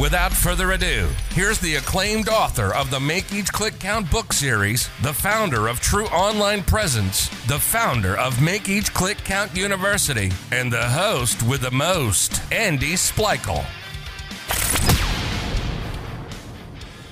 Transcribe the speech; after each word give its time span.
Without 0.00 0.32
further 0.32 0.72
ado, 0.72 1.10
here's 1.32 1.58
the 1.58 1.74
acclaimed 1.74 2.30
author 2.30 2.74
of 2.74 2.90
the 2.90 2.98
Make 2.98 3.34
Each 3.34 3.52
Click 3.52 3.78
Count 3.78 4.10
book 4.10 4.32
series, 4.32 4.88
the 5.02 5.12
founder 5.12 5.68
of 5.68 5.78
True 5.80 6.06
Online 6.06 6.62
Presence, 6.62 7.28
the 7.48 7.58
founder 7.58 8.16
of 8.16 8.40
Make 8.40 8.70
Each 8.70 8.94
Click 8.94 9.18
Count 9.18 9.54
University, 9.54 10.32
and 10.52 10.72
the 10.72 10.88
host 10.88 11.42
with 11.42 11.60
the 11.60 11.70
most, 11.70 12.40
Andy 12.50 12.94
Splichal. 12.94 13.62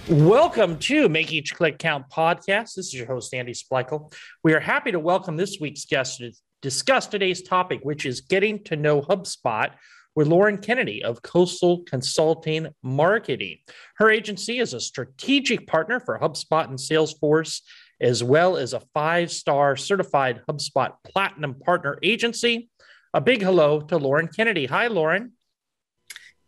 Welcome 0.08 0.78
to 0.78 1.10
Make 1.10 1.30
Each 1.30 1.54
Click 1.54 1.78
Count 1.78 2.08
podcast. 2.08 2.74
This 2.74 2.86
is 2.86 2.94
your 2.94 3.06
host, 3.06 3.34
Andy 3.34 3.52
Splichal. 3.52 4.10
We 4.42 4.54
are 4.54 4.60
happy 4.60 4.92
to 4.92 4.98
welcome 4.98 5.36
this 5.36 5.58
week's 5.60 5.84
guest 5.84 6.20
to 6.20 6.32
discuss 6.62 7.06
today's 7.06 7.42
topic, 7.42 7.80
which 7.82 8.06
is 8.06 8.22
getting 8.22 8.64
to 8.64 8.76
know 8.76 9.02
HubSpot 9.02 9.72
with 10.18 10.26
Lauren 10.26 10.58
Kennedy 10.58 11.04
of 11.04 11.22
Coastal 11.22 11.84
Consulting 11.84 12.66
Marketing. 12.82 13.58
Her 13.98 14.10
agency 14.10 14.58
is 14.58 14.74
a 14.74 14.80
strategic 14.80 15.68
partner 15.68 16.00
for 16.00 16.18
HubSpot 16.18 16.64
and 16.64 16.76
Salesforce, 16.76 17.60
as 18.00 18.24
well 18.24 18.56
as 18.56 18.72
a 18.72 18.82
five 18.92 19.30
star 19.30 19.76
certified 19.76 20.42
HubSpot 20.48 20.94
Platinum 21.04 21.54
Partner 21.54 22.00
Agency. 22.02 22.68
A 23.14 23.20
big 23.20 23.42
hello 23.42 23.80
to 23.82 23.96
Lauren 23.96 24.26
Kennedy. 24.26 24.66
Hi, 24.66 24.88
Lauren. 24.88 25.34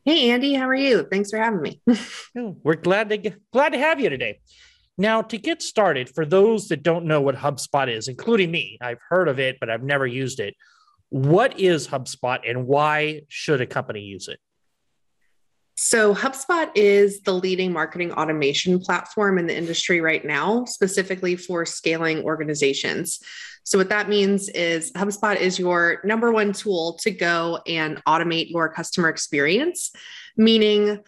Hey, 0.05 0.31
Andy, 0.31 0.55
how 0.55 0.69
are 0.69 0.75
you? 0.75 1.07
Thanks 1.09 1.31
for 1.31 1.39
having 1.39 1.63
me. 1.63 1.81
Oh, 2.37 2.57
we're 2.65 2.75
glad 2.75 3.11
to 3.11 3.19
get, 3.19 3.39
glad 3.53 3.69
to 3.69 3.79
have 3.79 4.01
you 4.01 4.09
today. 4.09 4.41
Now, 4.99 5.23
to 5.23 5.39
get 5.39 5.63
started, 5.63 6.09
for 6.13 6.27
those 6.27 6.67
that 6.69 6.83
don't 6.83 7.05
know 7.05 7.21
what 7.21 7.37
HubSpot 7.37 7.89
is, 7.89 8.09
including 8.09 8.51
me, 8.51 8.79
I've 8.81 8.99
heard 9.09 9.29
of 9.29 9.39
it, 9.39 9.59
but 9.61 9.71
I've 9.71 9.85
never 9.85 10.09
used 10.09 10.41
it. 10.41 10.57
What 11.11 11.59
is 11.59 11.89
HubSpot 11.89 12.39
and 12.49 12.67
why 12.67 13.23
should 13.29 13.61
a 13.61 13.67
company 13.67 14.01
use 14.01 14.29
it? 14.29 14.39
So, 15.75 16.15
HubSpot 16.15 16.71
is 16.75 17.23
the 17.23 17.33
leading 17.33 17.73
marketing 17.73 18.13
automation 18.13 18.79
platform 18.81 19.39
in 19.39 19.47
the 19.47 19.57
industry 19.57 20.01
right 20.01 20.25
now, 20.25 20.67
specifically 20.67 21.37
for 21.37 21.65
scaling 21.65 22.23
organizations. 22.23 23.19
So, 23.65 23.79
what 23.79 23.89
that 23.89 24.09
means 24.09 24.51
is 24.51 24.93
HubSpot 24.93 25.37
is 25.37 25.59
your 25.59 26.01
number 26.05 26.33
one 26.33 26.53
tool 26.53 26.99
to 27.03 27.11
go 27.11 27.61
and 27.67 28.03
automate 28.05 28.51
your 28.51 28.69
customer 28.69 29.09
experience, 29.09 29.91
meaning 30.37 31.01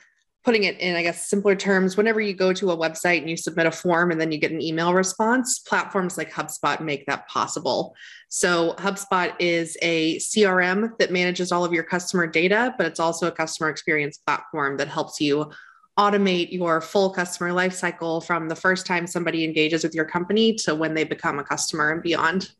putting 0.45 0.65
it 0.65 0.79
in, 0.81 0.97
I 0.97 1.03
guess, 1.03 1.29
simpler 1.29 1.55
terms, 1.55 1.97
whenever 1.97 2.21
you 2.21 2.35
go 2.35 2.53
to 2.53 2.71
a 2.73 2.77
website 2.77 3.19
and 3.19 3.31
you 3.31 3.37
submit 3.37 3.67
a 3.67 3.71
form 3.71 4.11
and 4.11 4.21
then 4.21 4.33
you 4.33 4.39
get 4.39 4.51
an 4.51 4.61
email 4.61 4.93
response, 4.93 5.61
platforms 5.61 6.19
like 6.19 6.33
HubSpot 6.33 6.81
make 6.81 7.07
that 7.07 7.29
possible. 7.29 7.95
So, 8.29 8.75
HubSpot 8.79 9.35
is 9.39 9.77
a 9.83 10.19
CRM 10.19 10.99
that 10.99 11.13
manages 11.13 11.53
all 11.53 11.65
of 11.65 11.73
your 11.73 11.85
customer 11.85 12.27
data, 12.27 12.75
but 12.77 12.87
it's 12.87 13.01
also 13.01 13.29
a 13.29 13.33
customer 13.33 13.71
experience 13.71 14.19
platform 14.19 14.77
that 14.79 14.89
helps 14.89 15.21
you 15.21 15.51
automate 15.99 16.51
your 16.51 16.81
full 16.81 17.11
customer 17.11 17.51
lifecycle 17.51 18.25
from 18.25 18.49
the 18.49 18.57
first 18.57 18.87
time 18.87 19.07
somebody 19.07 19.45
engages 19.45 19.85
with 19.85 19.95
your 19.95 20.07
company 20.07 20.55
to 20.55 20.75
when 20.75 20.95
they 20.95 21.05
become 21.05 21.39
a 21.39 21.45
customer 21.45 21.91
and 21.91 22.03
beyond. 22.03 22.51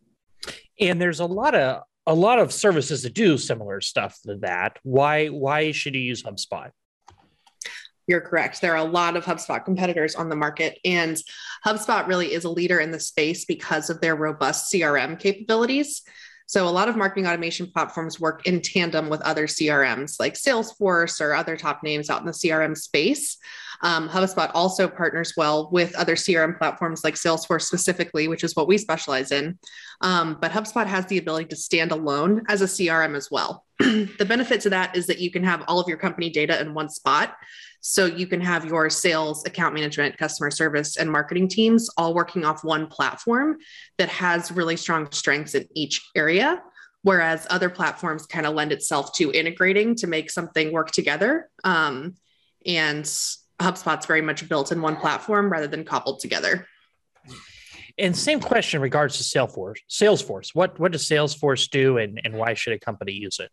And 0.79 1.01
there's 1.01 1.21
a 1.21 1.27
lot 1.27 1.55
of 1.55 1.83
a 2.07 2.15
lot 2.15 2.39
of 2.39 2.53
services 2.53 3.05
that 3.05 3.15
do 3.15 3.39
similar 3.39 3.81
stuff 3.81 4.19
to 4.27 4.37
that. 4.39 4.79
Why 4.83 5.29
why 5.29 5.73
should 5.73 5.95
you 5.95 6.01
use 6.01 6.23
HubSpot? 6.23 6.71
You're 8.07 8.21
correct. 8.21 8.61
There 8.61 8.73
are 8.73 8.85
a 8.85 8.91
lot 8.91 9.17
of 9.17 9.25
HubSpot 9.25 9.65
competitors 9.65 10.15
on 10.15 10.29
the 10.29 10.37
market, 10.37 10.79
and 10.85 11.17
HubSpot 11.65 12.07
really 12.07 12.33
is 12.33 12.45
a 12.45 12.51
leader 12.51 12.81
in 12.81 12.91
the 12.91 13.01
space 13.01 13.45
because 13.45 13.91
of 13.91 14.01
their 14.01 14.17
robust 14.17 14.73
CRM 14.73 15.19
capabilities. 15.19 16.03
So, 16.47 16.69
a 16.69 16.71
lot 16.71 16.89
of 16.89 16.97
marketing 16.97 17.27
automation 17.27 17.67
platforms 17.67 18.21
work 18.21 18.47
in 18.47 18.61
tandem 18.61 19.09
with 19.09 19.23
other 19.23 19.47
CRMs 19.47 20.21
like 20.21 20.35
Salesforce 20.35 21.21
or 21.21 21.35
other 21.35 21.57
top 21.57 21.83
names 21.83 22.11
out 22.11 22.21
in 22.21 22.27
the 22.27 22.33
CRM 22.33 22.77
space. 22.77 23.39
Um, 23.83 24.09
HubSpot 24.09 24.51
also 24.55 24.87
partners 24.87 25.35
well 25.37 25.71
with 25.73 25.95
other 25.97 26.15
CRM 26.15 26.57
platforms 26.57 27.03
like 27.05 27.15
Salesforce 27.15 27.63
specifically, 27.63 28.29
which 28.29 28.45
is 28.45 28.55
what 28.55 28.69
we 28.69 28.79
specialize 28.79 29.33
in. 29.33 29.59
Um, 30.01 30.39
but 30.41 30.53
HubSpot 30.53 30.87
has 30.87 31.07
the 31.07 31.19
ability 31.19 31.47
to 31.47 31.57
stand 31.57 31.91
alone 31.91 32.43
as 32.49 32.63
a 32.63 32.67
CRM 32.67 33.17
as 33.17 33.31
well. 33.31 33.65
the 33.79 34.27
benefit 34.29 34.61
to 34.63 34.71
that 34.71 34.97
is 34.97 35.07
that 35.07 35.19
you 35.19 35.31
can 35.31 35.43
have 35.43 35.65
all 35.67 35.81
of 35.81 35.89
your 35.89 35.97
company 35.97 36.31
data 36.31 36.61
in 36.61 36.75
one 36.75 36.89
spot. 36.89 37.35
So 37.83 38.07
you 38.07 38.29
can 38.29 38.41
have 38.41 38.65
your 38.65 38.89
sales, 38.89 39.45
account 39.45 39.75
management, 39.75 40.17
customer 40.17 40.53
service, 40.53 40.97
and 40.97 41.11
marketing 41.11 41.49
teams 41.49 41.91
all 41.97 42.15
working 42.15 42.45
off 42.45 42.63
one 42.63 42.87
platform 42.87 43.59
that 43.99 44.09
has 44.09 44.53
really 44.53 44.77
strong 44.77 45.11
strengths 45.11 45.57
in 45.57 45.69
each 45.75 46.01
area. 46.15 46.63
Whereas 47.03 47.45
other 47.51 47.69
platforms 47.69 48.25
kind 48.25 48.47
of 48.47 48.55
lend 48.55 48.71
itself 48.71 49.13
to 49.15 49.33
integrating 49.33 49.97
to 49.97 50.07
make 50.07 50.31
something 50.31 50.71
work 50.73 50.93
together. 50.93 51.51
Um, 51.65 52.15
and 52.65 53.05
HubSpot's 53.05 54.07
very 54.07 54.23
much 54.23 54.49
built 54.49 54.71
in 54.71 54.81
one 54.81 54.95
platform 54.95 55.51
rather 55.51 55.67
than 55.67 55.85
cobbled 55.85 56.21
together. 56.21 56.69
And 57.99 58.17
same 58.17 58.39
question 58.39 58.79
in 58.79 58.83
regards 58.83 59.19
to 59.19 59.25
Salesforce. 59.25 59.79
Salesforce, 59.91 60.55
what 60.55 60.79
what 60.79 60.93
does 60.93 61.07
Salesforce 61.07 61.69
do, 61.69 61.99
and 61.99 62.21
and 62.25 62.35
why 62.35 62.55
should 62.55 62.73
a 62.73 62.79
company 62.79 63.13
use 63.13 63.39
it? 63.39 63.51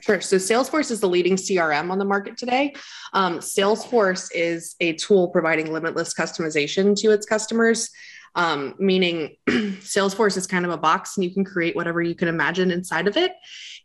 Sure. 0.00 0.20
So 0.20 0.36
Salesforce 0.36 0.90
is 0.90 1.00
the 1.00 1.08
leading 1.08 1.36
CRM 1.36 1.90
on 1.90 1.98
the 1.98 2.04
market 2.04 2.36
today. 2.36 2.74
Um, 3.12 3.38
Salesforce 3.38 4.30
is 4.34 4.76
a 4.80 4.92
tool 4.94 5.28
providing 5.28 5.72
limitless 5.72 6.14
customization 6.14 6.96
to 6.96 7.10
its 7.10 7.26
customers, 7.26 7.90
um, 8.34 8.74
meaning 8.78 9.36
Salesforce 9.48 10.36
is 10.36 10.46
kind 10.46 10.64
of 10.64 10.70
a 10.70 10.76
box 10.76 11.16
and 11.16 11.24
you 11.24 11.32
can 11.32 11.44
create 11.44 11.74
whatever 11.74 12.00
you 12.00 12.14
can 12.14 12.28
imagine 12.28 12.70
inside 12.70 13.08
of 13.08 13.16
it. 13.16 13.32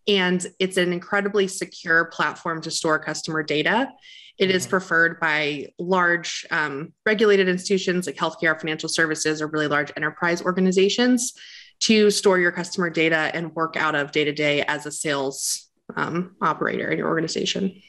And 0.07 0.45
it's 0.59 0.77
an 0.77 0.93
incredibly 0.93 1.47
secure 1.47 2.05
platform 2.05 2.61
to 2.61 2.71
store 2.71 2.99
customer 2.99 3.41
data. 3.41 3.91
It 4.37 4.49
is 4.49 4.63
mm-hmm. 4.63 4.71
preferred 4.71 5.19
by 5.19 5.67
large 5.79 6.45
um, 6.51 6.93
regulated 7.05 7.47
institutions 7.47 8.07
like 8.07 8.15
healthcare, 8.15 8.59
financial 8.59 8.89
services, 8.89 9.41
or 9.41 9.47
really 9.47 9.67
large 9.67 9.91
enterprise 9.95 10.41
organizations 10.41 11.33
to 11.81 12.09
store 12.11 12.39
your 12.39 12.51
customer 12.51 12.89
data 12.89 13.31
and 13.33 13.53
work 13.55 13.75
out 13.75 13.95
of 13.95 14.11
day 14.11 14.23
to 14.23 14.31
day 14.31 14.63
as 14.63 14.85
a 14.85 14.91
sales 14.91 15.69
um, 15.95 16.35
operator 16.41 16.89
in 16.89 16.97
your 16.97 17.07
organization. 17.07 17.81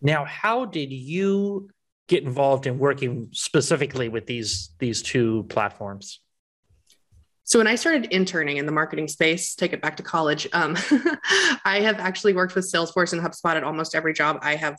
Now, 0.00 0.24
how 0.24 0.64
did 0.64 0.92
you 0.92 1.70
get 2.08 2.22
involved 2.22 2.66
in 2.66 2.78
working 2.78 3.28
specifically 3.32 4.08
with 4.08 4.26
these 4.26 4.70
these 4.78 5.02
two 5.02 5.44
platforms? 5.48 6.20
So 7.46 7.58
when 7.58 7.66
I 7.66 7.74
started 7.74 8.06
interning 8.06 8.56
in 8.56 8.64
the 8.64 8.72
marketing 8.72 9.06
space, 9.06 9.54
take 9.54 9.74
it 9.74 9.82
back 9.82 9.98
to 9.98 10.02
college, 10.02 10.48
um, 10.54 10.78
I 11.64 11.80
have 11.82 12.00
actually 12.00 12.32
worked 12.32 12.54
with 12.54 12.70
Salesforce 12.70 13.12
and 13.12 13.20
HubSpot 13.20 13.54
at 13.54 13.62
almost 13.62 13.94
every 13.94 14.14
job 14.14 14.38
I 14.40 14.54
have 14.54 14.78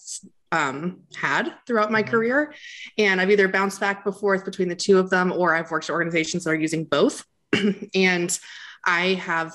um, 0.52 1.02
had 1.16 1.54
throughout 1.68 1.92
my 1.92 2.02
mm-hmm. 2.02 2.10
career, 2.10 2.54
and 2.98 3.22
I've 3.22 3.30
either 3.30 3.48
bounced 3.48 3.80
back 3.80 4.04
and 4.06 4.16
forth 4.16 4.46
between 4.46 4.68
the 4.68 4.76
two 4.76 4.98
of 4.98 5.12
them, 5.12 5.32
or 5.32 5.54
I've 5.54 5.70
worked 5.70 5.90
at 5.90 5.94
organizations 5.94 6.44
that 6.44 6.50
are 6.52 6.56
using 6.56 6.86
both. 6.86 7.24
and 7.96 8.38
I 8.86 9.14
have 9.14 9.54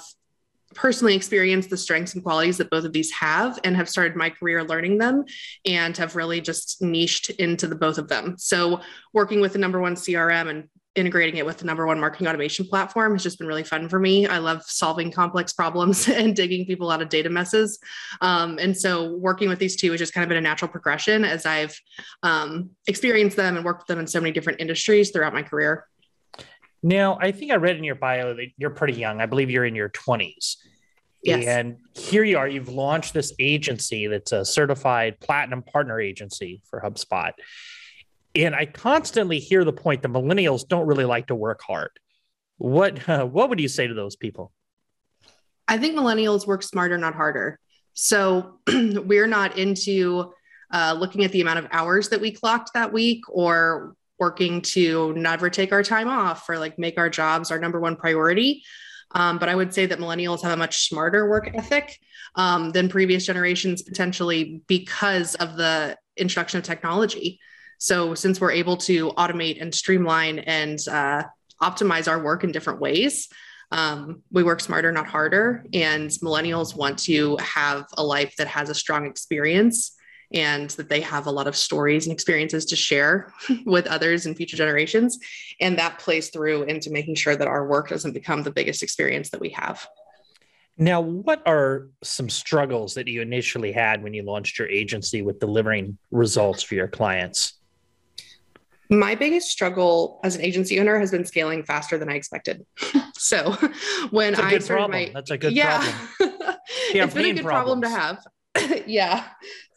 personally 0.74 1.16
experienced 1.16 1.70
the 1.70 1.76
strengths 1.76 2.14
and 2.14 2.22
qualities 2.22 2.58
that 2.58 2.70
both 2.70 2.84
of 2.84 2.92
these 2.92 3.10
have 3.10 3.58
and 3.64 3.76
have 3.76 3.88
started 3.88 4.16
my 4.16 4.30
career 4.30 4.62
learning 4.62 4.98
them 4.98 5.24
and 5.64 5.96
have 5.96 6.16
really 6.16 6.40
just 6.40 6.80
niched 6.80 7.30
into 7.30 7.66
the 7.66 7.74
both 7.74 7.98
of 7.98 8.08
them. 8.08 8.36
So 8.38 8.80
working 9.12 9.40
with 9.40 9.52
the 9.52 9.58
number 9.58 9.80
one 9.80 9.94
CRM 9.94 10.48
and 10.48 10.68
integrating 10.96 11.36
it 11.36 11.46
with 11.46 11.58
the 11.58 11.64
number 11.64 11.86
one 11.86 12.00
marketing 12.00 12.26
automation 12.26 12.66
platform 12.66 13.12
has 13.12 13.22
just 13.22 13.38
been 13.38 13.46
really 13.46 13.62
fun 13.62 13.88
for 13.88 13.98
me. 13.98 14.26
I 14.26 14.38
love 14.38 14.62
solving 14.64 15.10
complex 15.12 15.52
problems 15.52 16.08
and 16.08 16.34
digging 16.34 16.66
people 16.66 16.90
out 16.90 17.02
of 17.02 17.08
data 17.08 17.30
messes. 17.30 17.78
Um, 18.20 18.58
and 18.58 18.76
so 18.76 19.14
working 19.16 19.48
with 19.48 19.58
these 19.58 19.76
two 19.76 19.90
has 19.92 20.00
just 20.00 20.12
kind 20.12 20.24
of 20.24 20.28
been 20.28 20.38
a 20.38 20.42
natural 20.42 20.70
progression 20.70 21.24
as 21.24 21.46
I've 21.46 21.78
um, 22.22 22.70
experienced 22.86 23.36
them 23.36 23.56
and 23.56 23.64
worked 23.64 23.82
with 23.82 23.86
them 23.88 24.00
in 24.00 24.06
so 24.06 24.20
many 24.20 24.32
different 24.32 24.60
industries 24.60 25.10
throughout 25.10 25.32
my 25.32 25.42
career. 25.42 25.86
Now, 26.82 27.18
I 27.20 27.32
think 27.32 27.52
I 27.52 27.56
read 27.56 27.76
in 27.76 27.84
your 27.84 27.94
bio 27.94 28.34
that 28.34 28.46
you're 28.56 28.70
pretty 28.70 28.94
young. 28.94 29.20
I 29.20 29.26
believe 29.26 29.50
you're 29.50 29.66
in 29.66 29.74
your 29.74 29.90
20s. 29.90 30.56
Yes. 31.22 31.46
And 31.46 31.76
here 31.94 32.24
you 32.24 32.38
are, 32.38 32.48
you've 32.48 32.70
launched 32.70 33.12
this 33.12 33.32
agency 33.38 34.06
that's 34.06 34.32
a 34.32 34.44
certified 34.44 35.20
platinum 35.20 35.62
partner 35.62 36.00
agency 36.00 36.62
for 36.68 36.80
HubSpot. 36.80 37.32
And 38.34 38.54
I 38.54 38.66
constantly 38.66 39.38
hear 39.38 39.64
the 39.64 39.72
point 39.72 40.02
that 40.02 40.08
millennials 40.08 40.66
don't 40.66 40.86
really 40.86 41.04
like 41.04 41.26
to 41.26 41.34
work 41.34 41.60
hard. 41.62 41.90
What 42.58 43.08
uh, 43.08 43.24
what 43.26 43.48
would 43.48 43.60
you 43.60 43.68
say 43.68 43.86
to 43.86 43.94
those 43.94 44.16
people? 44.16 44.52
I 45.68 45.78
think 45.78 45.96
millennials 45.96 46.46
work 46.46 46.62
smarter, 46.62 46.98
not 46.98 47.14
harder. 47.14 47.58
So 47.92 48.60
we're 48.66 49.26
not 49.26 49.58
into 49.58 50.32
uh, 50.72 50.96
looking 50.98 51.24
at 51.24 51.32
the 51.32 51.40
amount 51.40 51.58
of 51.58 51.68
hours 51.70 52.08
that 52.08 52.20
we 52.20 52.30
clocked 52.30 52.70
that 52.74 52.92
week 52.92 53.22
or 53.28 53.94
working 54.18 54.62
to 54.62 55.12
never 55.14 55.48
take 55.50 55.72
our 55.72 55.82
time 55.82 56.08
off 56.08 56.48
or 56.48 56.58
like 56.58 56.78
make 56.78 56.98
our 56.98 57.08
jobs 57.08 57.50
our 57.50 57.58
number 57.58 57.80
one 57.80 57.96
priority. 57.96 58.62
Um, 59.12 59.38
but 59.38 59.48
I 59.48 59.54
would 59.54 59.74
say 59.74 59.86
that 59.86 59.98
millennials 59.98 60.42
have 60.42 60.52
a 60.52 60.56
much 60.56 60.88
smarter 60.88 61.28
work 61.28 61.50
ethic 61.54 61.98
um, 62.36 62.70
than 62.70 62.88
previous 62.88 63.26
generations, 63.26 63.82
potentially 63.82 64.62
because 64.66 65.34
of 65.36 65.56
the 65.56 65.96
introduction 66.16 66.58
of 66.58 66.64
technology. 66.64 67.40
So, 67.78 68.14
since 68.14 68.40
we're 68.40 68.52
able 68.52 68.76
to 68.78 69.10
automate 69.12 69.60
and 69.60 69.74
streamline 69.74 70.40
and 70.40 70.78
uh, 70.88 71.24
optimize 71.62 72.08
our 72.08 72.22
work 72.22 72.44
in 72.44 72.52
different 72.52 72.80
ways, 72.80 73.28
um, 73.72 74.22
we 74.30 74.42
work 74.42 74.60
smarter, 74.60 74.92
not 74.92 75.06
harder. 75.06 75.64
And 75.72 76.10
millennials 76.10 76.76
want 76.76 76.98
to 77.00 77.36
have 77.38 77.86
a 77.96 78.04
life 78.04 78.34
that 78.36 78.48
has 78.48 78.68
a 78.68 78.74
strong 78.74 79.06
experience 79.06 79.96
and 80.32 80.70
that 80.70 80.88
they 80.88 81.00
have 81.00 81.26
a 81.26 81.30
lot 81.30 81.46
of 81.46 81.56
stories 81.56 82.06
and 82.06 82.12
experiences 82.12 82.64
to 82.66 82.76
share 82.76 83.32
with 83.64 83.86
others 83.86 84.26
and 84.26 84.36
future 84.36 84.56
generations. 84.56 85.18
And 85.60 85.78
that 85.78 85.98
plays 85.98 86.30
through 86.30 86.64
into 86.64 86.90
making 86.90 87.16
sure 87.16 87.36
that 87.36 87.48
our 87.48 87.66
work 87.66 87.88
doesn't 87.88 88.12
become 88.12 88.42
the 88.42 88.50
biggest 88.50 88.82
experience 88.82 89.30
that 89.30 89.40
we 89.40 89.50
have. 89.50 89.86
Now, 90.80 91.02
what 91.02 91.42
are 91.46 91.88
some 92.02 92.30
struggles 92.30 92.94
that 92.94 93.06
you 93.06 93.20
initially 93.20 93.70
had 93.70 94.02
when 94.02 94.14
you 94.14 94.22
launched 94.22 94.58
your 94.58 94.68
agency 94.68 95.20
with 95.20 95.38
delivering 95.38 95.98
results 96.10 96.62
for 96.62 96.74
your 96.74 96.88
clients? 96.88 97.54
My 98.88 99.14
biggest 99.14 99.50
struggle 99.50 100.20
as 100.24 100.36
an 100.36 100.42
agency 100.42 100.80
owner 100.80 100.98
has 100.98 101.10
been 101.10 101.26
scaling 101.26 101.64
faster 101.64 101.98
than 101.98 102.08
I 102.08 102.14
expected. 102.14 102.64
so 103.14 103.52
when 104.10 104.34
I 104.34 104.58
started 104.58 104.66
problem. 104.66 104.90
my 104.90 105.10
that's 105.12 105.30
a 105.30 105.38
good 105.38 105.52
yeah, 105.52 105.78
problem. 105.78 106.56
it's 106.68 107.14
been 107.14 107.26
a 107.26 107.32
good 107.34 107.44
problems. 107.44 107.82
problem 107.82 107.82
to 107.82 107.88
have. 107.90 108.86
yeah, 108.86 109.24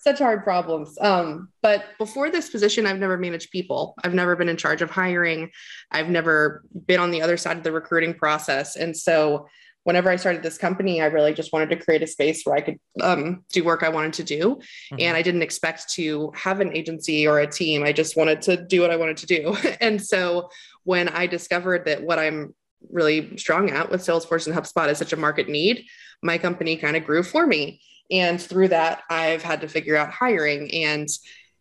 such 0.03 0.19
hard 0.19 0.43
problems. 0.43 0.97
Um, 0.99 1.49
but 1.61 1.85
before 1.97 2.29
this 2.29 2.49
position, 2.49 2.85
I've 2.85 2.99
never 2.99 3.17
managed 3.17 3.51
people. 3.51 3.95
I've 4.03 4.13
never 4.13 4.35
been 4.35 4.49
in 4.49 4.57
charge 4.57 4.81
of 4.81 4.89
hiring. 4.89 5.49
I've 5.91 6.09
never 6.09 6.63
been 6.85 6.99
on 6.99 7.11
the 7.11 7.21
other 7.21 7.37
side 7.37 7.57
of 7.57 7.63
the 7.63 7.71
recruiting 7.71 8.13
process, 8.13 8.75
and 8.75 8.95
so 8.95 9.47
whenever 9.83 10.09
I 10.09 10.15
started 10.15 10.43
this 10.43 10.57
company, 10.57 11.01
I 11.01 11.05
really 11.05 11.33
just 11.33 11.53
wanted 11.53 11.69
to 11.69 11.75
create 11.75 12.01
a 12.01 12.07
space 12.07 12.43
where 12.43 12.55
I 12.55 12.61
could 12.61 12.79
um, 13.01 13.43
do 13.51 13.63
work 13.63 13.83
I 13.83 13.89
wanted 13.89 14.13
to 14.13 14.23
do. 14.23 14.39
Mm-hmm. 14.39 14.95
And 14.99 15.17
I 15.17 15.21
didn't 15.21 15.41
expect 15.41 15.89
to 15.95 16.31
have 16.35 16.61
an 16.61 16.75
agency 16.75 17.27
or 17.27 17.39
a 17.39 17.47
team. 17.47 17.83
I 17.83 17.91
just 17.91 18.15
wanted 18.15 18.41
to 18.43 18.57
do 18.57 18.81
what 18.81 18.91
I 18.91 18.95
wanted 18.95 19.17
to 19.17 19.25
do. 19.25 19.57
and 19.81 20.01
so 20.01 20.49
when 20.83 21.09
I 21.09 21.27
discovered 21.27 21.85
that 21.85 22.01
what 22.01 22.19
I'm 22.19 22.55
really 22.91 23.37
strong 23.37 23.69
at 23.69 23.89
with 23.89 24.01
Salesforce 24.01 24.47
and 24.47 24.55
HubSpot 24.55 24.89
is 24.89 24.97
such 24.97 25.13
a 25.13 25.17
market 25.17 25.49
need, 25.49 25.85
my 26.21 26.37
company 26.37 26.77
kind 26.77 26.95
of 26.95 27.05
grew 27.05 27.23
for 27.23 27.45
me. 27.45 27.81
And 28.13 28.39
through 28.39 28.67
that, 28.69 29.01
I've 29.09 29.41
had 29.41 29.59
to 29.61 29.67
figure 29.67 29.97
out 29.97 30.11
hiring 30.11 30.71
and 30.71 31.09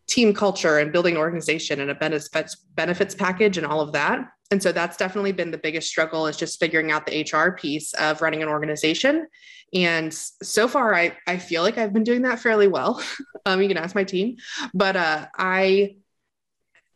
team 0.07 0.33
culture 0.33 0.77
and 0.77 0.91
building 0.91 1.15
an 1.15 1.19
organization 1.19 1.79
and 1.79 1.89
a 1.89 1.95
benefits 1.95 2.55
benefits 2.75 3.15
package 3.15 3.57
and 3.57 3.65
all 3.65 3.81
of 3.81 3.91
that. 3.93 4.29
And 4.51 4.61
so 4.61 4.71
that's 4.71 4.95
definitely 4.95 5.31
been 5.31 5.49
the 5.49 5.57
biggest 5.57 5.89
struggle 5.89 6.27
is 6.27 6.37
just 6.37 6.59
figuring 6.59 6.91
out 6.91 7.07
the 7.07 7.27
HR 7.27 7.53
piece 7.53 7.93
of 7.93 8.21
running 8.21 8.43
an 8.43 8.49
organization. 8.49 9.25
And 9.73 10.13
so 10.13 10.67
far, 10.67 10.93
I, 10.93 11.17
I 11.25 11.37
feel 11.37 11.63
like 11.63 11.79
I've 11.79 11.91
been 11.91 12.03
doing 12.03 12.21
that 12.21 12.39
fairly 12.39 12.67
well. 12.67 13.03
um, 13.47 13.59
you 13.59 13.67
can 13.67 13.77
ask 13.77 13.95
my 13.95 14.03
team, 14.03 14.37
but 14.75 14.95
uh, 14.95 15.25
I, 15.35 15.95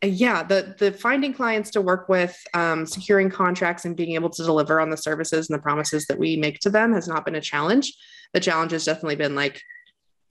yeah, 0.04 0.44
the 0.44 0.75
the 0.77 0.92
finding 0.92 1.33
clients 1.33 1.71
to 1.71 1.81
work 1.81 2.07
with, 2.07 2.38
um, 2.54 2.86
securing 2.86 3.31
contracts, 3.31 3.86
and 3.86 3.95
being 3.95 4.13
able 4.13 4.30
to 4.30 4.44
deliver 4.44 4.80
on 4.80 4.92
the 4.92 4.98
services 4.98 5.50
and 5.50 5.57
the 5.57 5.63
promises 5.63 6.06
that 6.06 6.19
we 6.19 6.38
make 6.38 6.59
to 6.59 6.69
them 6.69 6.94
has 6.94 7.07
not 7.07 7.25
been 7.25 7.33
a 7.33 7.42
challenge. 7.42 7.92
The 8.33 8.39
challenge 8.39 8.71
has 8.71 8.85
definitely 8.85 9.15
been 9.15 9.35
like 9.35 9.62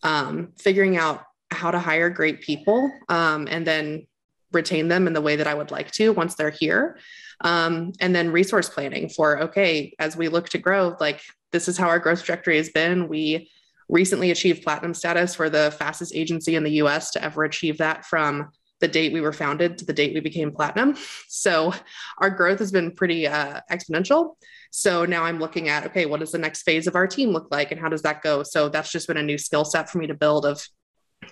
um, 0.03 0.53
figuring 0.59 0.97
out 0.97 1.25
how 1.51 1.71
to 1.71 1.79
hire 1.79 2.11
great 2.11 2.41
people 2.41 2.91
um, 3.09 3.49
and 3.51 3.67
then 3.67 4.07
retain 4.53 4.89
them 4.89 5.07
in 5.07 5.13
the 5.13 5.21
way 5.21 5.37
that 5.37 5.47
I 5.47 5.55
would 5.55 5.71
like 5.71 5.91
to 5.93 6.13
once 6.13 6.35
they're 6.35 6.51
here. 6.51 6.99
Um, 7.43 7.93
and 8.01 8.15
then 8.15 8.33
resource 8.33 8.69
planning 8.69 9.09
for, 9.09 9.41
okay, 9.43 9.95
as 9.99 10.17
we 10.17 10.29
look 10.29 10.49
to 10.51 10.59
grow, 10.59 10.97
like 11.01 11.21
this 11.53 11.69
is 11.69 11.77
how 11.77 11.89
our 11.89 11.99
growth 11.99 12.25
trajectory 12.25 12.57
has 12.57 12.71
been. 12.71 13.09
We 13.09 13.51
recently 13.89 14.31
achieved 14.31 14.63
platinum 14.63 14.95
status 14.95 15.35
for 15.35 15.49
the 15.51 15.75
fastest 15.79 16.15
agency 16.15 16.57
in 16.57 16.65
the 16.65 16.73
US 16.83 17.11
to 17.13 17.23
ever 17.23 17.45
achieve 17.45 17.79
that 17.79 18.05
from 18.05 18.51
the 18.81 18.89
date 18.89 19.13
we 19.13 19.21
were 19.21 19.33
founded 19.33 19.79
to 19.79 19.85
the 19.85 19.93
date 19.93 20.15
we 20.15 20.21
became 20.21 20.53
platinum. 20.53 20.97
So 21.29 21.73
our 22.19 22.31
growth 22.31 22.59
has 22.59 22.71
been 22.71 22.93
pretty 22.93 23.27
uh, 23.27 23.61
exponential. 23.71 24.35
So 24.71 25.05
now 25.05 25.25
I'm 25.25 25.39
looking 25.39 25.69
at, 25.69 25.87
okay, 25.87 26.07
what 26.07 26.21
does 26.21 26.33
the 26.33 26.39
next 26.39 26.63
phase 26.63 26.87
of 26.87 26.95
our 26.95 27.07
team 27.07 27.31
look 27.31 27.49
like 27.51 27.73
and 27.73 27.81
how 27.81 27.89
does 27.89 28.03
that 28.03 28.23
go? 28.23 28.43
So 28.43 28.69
that's 28.69 28.93
just 28.93 29.09
been 29.09 29.17
a 29.17 29.23
new 29.23 29.39
skill 29.39 29.65
set 29.65 29.89
for 29.89 29.99
me 29.99 30.07
to 30.09 30.15
build 30.15 30.45
of 30.45 30.67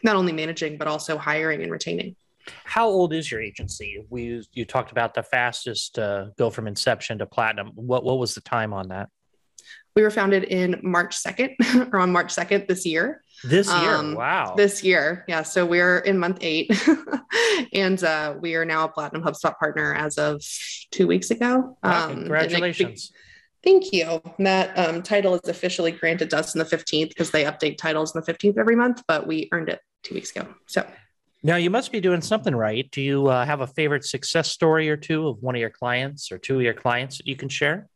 not 0.02 0.16
only 0.16 0.32
managing, 0.32 0.78
but 0.78 0.88
also 0.88 1.18
hiring 1.18 1.62
and 1.62 1.70
retaining. 1.70 2.16
How 2.64 2.88
old 2.88 3.12
is 3.12 3.30
your 3.30 3.40
agency? 3.40 4.04
We 4.10 4.42
you 4.52 4.64
talked 4.64 4.92
about 4.92 5.14
the 5.14 5.22
fastest 5.22 5.98
uh, 5.98 6.26
go 6.36 6.50
from 6.50 6.66
inception 6.66 7.18
to 7.18 7.26
platinum. 7.26 7.72
What 7.74 8.04
what 8.04 8.18
was 8.18 8.34
the 8.34 8.42
time 8.42 8.72
on 8.74 8.88
that? 8.88 9.08
We 9.96 10.02
were 10.02 10.10
founded 10.10 10.44
in 10.44 10.80
March 10.82 11.16
second, 11.16 11.56
or 11.92 12.00
on 12.00 12.12
March 12.12 12.32
second 12.32 12.66
this 12.68 12.84
year. 12.84 13.22
This 13.44 13.68
year, 13.68 13.94
um, 13.94 14.14
wow! 14.14 14.54
This 14.56 14.82
year, 14.82 15.24
yeah. 15.28 15.42
So 15.42 15.64
we're 15.66 15.98
in 15.98 16.18
month 16.18 16.38
eight, 16.40 16.72
and 17.72 18.02
uh, 18.02 18.34
we 18.40 18.54
are 18.54 18.64
now 18.64 18.84
a 18.84 18.88
platinum 18.88 19.22
HubSpot 19.22 19.56
partner 19.58 19.94
as 19.94 20.18
of 20.18 20.42
two 20.90 21.06
weeks 21.06 21.30
ago. 21.30 21.76
Wow, 21.82 22.08
um, 22.08 22.14
congratulations! 22.14 23.12
Thank 23.62 23.92
you. 23.92 24.20
That 24.38 24.76
um, 24.78 25.02
title 25.02 25.34
is 25.34 25.48
officially 25.48 25.90
granted 25.90 26.30
to 26.30 26.38
us 26.38 26.54
on 26.54 26.58
the 26.58 26.64
15th 26.64 27.08
because 27.08 27.30
they 27.30 27.44
update 27.44 27.78
titles 27.78 28.14
on 28.14 28.22
the 28.24 28.32
15th 28.32 28.58
every 28.58 28.76
month, 28.76 29.02
but 29.08 29.26
we 29.26 29.48
earned 29.52 29.70
it 29.70 29.80
two 30.02 30.14
weeks 30.14 30.30
ago. 30.32 30.46
So 30.66 30.86
now 31.42 31.56
you 31.56 31.70
must 31.70 31.90
be 31.90 32.00
doing 32.00 32.20
something 32.20 32.54
right. 32.54 32.90
Do 32.90 33.00
you 33.00 33.28
uh, 33.28 33.44
have 33.44 33.60
a 33.62 33.66
favorite 33.66 34.04
success 34.04 34.50
story 34.50 34.90
or 34.90 34.96
two 34.96 35.28
of 35.28 35.42
one 35.42 35.54
of 35.54 35.60
your 35.60 35.70
clients 35.70 36.30
or 36.30 36.38
two 36.38 36.56
of 36.56 36.62
your 36.62 36.74
clients 36.74 37.18
that 37.18 37.26
you 37.26 37.36
can 37.36 37.48
share? 37.48 37.88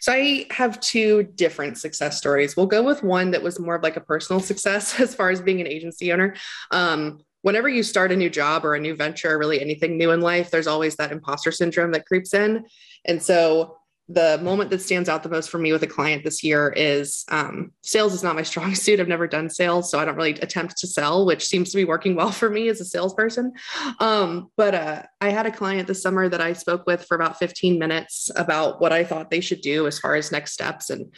So 0.00 0.12
I 0.12 0.46
have 0.50 0.80
two 0.80 1.22
different 1.22 1.78
success 1.78 2.18
stories. 2.18 2.56
We'll 2.56 2.66
go 2.66 2.82
with 2.82 3.02
one 3.02 3.30
that 3.30 3.42
was 3.42 3.60
more 3.60 3.76
of 3.76 3.82
like 3.82 3.96
a 3.96 4.00
personal 4.00 4.40
success 4.50 4.98
as 5.00 5.14
far 5.14 5.30
as 5.30 5.40
being 5.40 5.60
an 5.60 5.66
agency 5.66 6.12
owner. 6.12 6.34
Um, 6.70 7.20
whenever 7.42 7.68
you 7.68 7.82
start 7.82 8.12
a 8.12 8.16
new 8.16 8.30
job 8.30 8.64
or 8.64 8.74
a 8.74 8.80
new 8.80 8.94
venture, 8.94 9.34
or 9.34 9.38
really 9.38 9.60
anything 9.60 9.96
new 9.96 10.10
in 10.10 10.20
life, 10.20 10.50
there's 10.50 10.66
always 10.66 10.96
that 10.96 11.12
imposter 11.12 11.52
syndrome 11.52 11.92
that 11.92 12.06
creeps 12.06 12.34
in. 12.34 12.64
And 13.04 13.22
so 13.22 13.78
the 14.12 14.38
moment 14.42 14.70
that 14.70 14.82
stands 14.82 15.08
out 15.08 15.22
the 15.22 15.28
most 15.28 15.50
for 15.50 15.58
me 15.58 15.72
with 15.72 15.82
a 15.82 15.86
client 15.86 16.24
this 16.24 16.42
year 16.44 16.72
is 16.76 17.24
um, 17.28 17.72
sales 17.82 18.12
is 18.12 18.22
not 18.22 18.36
my 18.36 18.42
strong 18.42 18.74
suit. 18.74 19.00
I've 19.00 19.08
never 19.08 19.26
done 19.26 19.48
sales, 19.48 19.90
so 19.90 19.98
I 19.98 20.04
don't 20.04 20.16
really 20.16 20.32
attempt 20.40 20.78
to 20.78 20.86
sell, 20.86 21.24
which 21.24 21.46
seems 21.46 21.70
to 21.70 21.76
be 21.76 21.84
working 21.84 22.14
well 22.14 22.30
for 22.30 22.50
me 22.50 22.68
as 22.68 22.80
a 22.80 22.84
salesperson. 22.84 23.52
Um, 24.00 24.50
but 24.56 24.74
uh, 24.74 25.02
I 25.20 25.30
had 25.30 25.46
a 25.46 25.52
client 25.52 25.88
this 25.88 26.02
summer 26.02 26.28
that 26.28 26.40
I 26.40 26.52
spoke 26.52 26.86
with 26.86 27.04
for 27.04 27.14
about 27.14 27.38
15 27.38 27.78
minutes 27.78 28.30
about 28.36 28.80
what 28.80 28.92
I 28.92 29.04
thought 29.04 29.30
they 29.30 29.40
should 29.40 29.60
do 29.60 29.86
as 29.86 29.98
far 29.98 30.14
as 30.14 30.32
next 30.32 30.52
steps. 30.52 30.90
And 30.90 31.14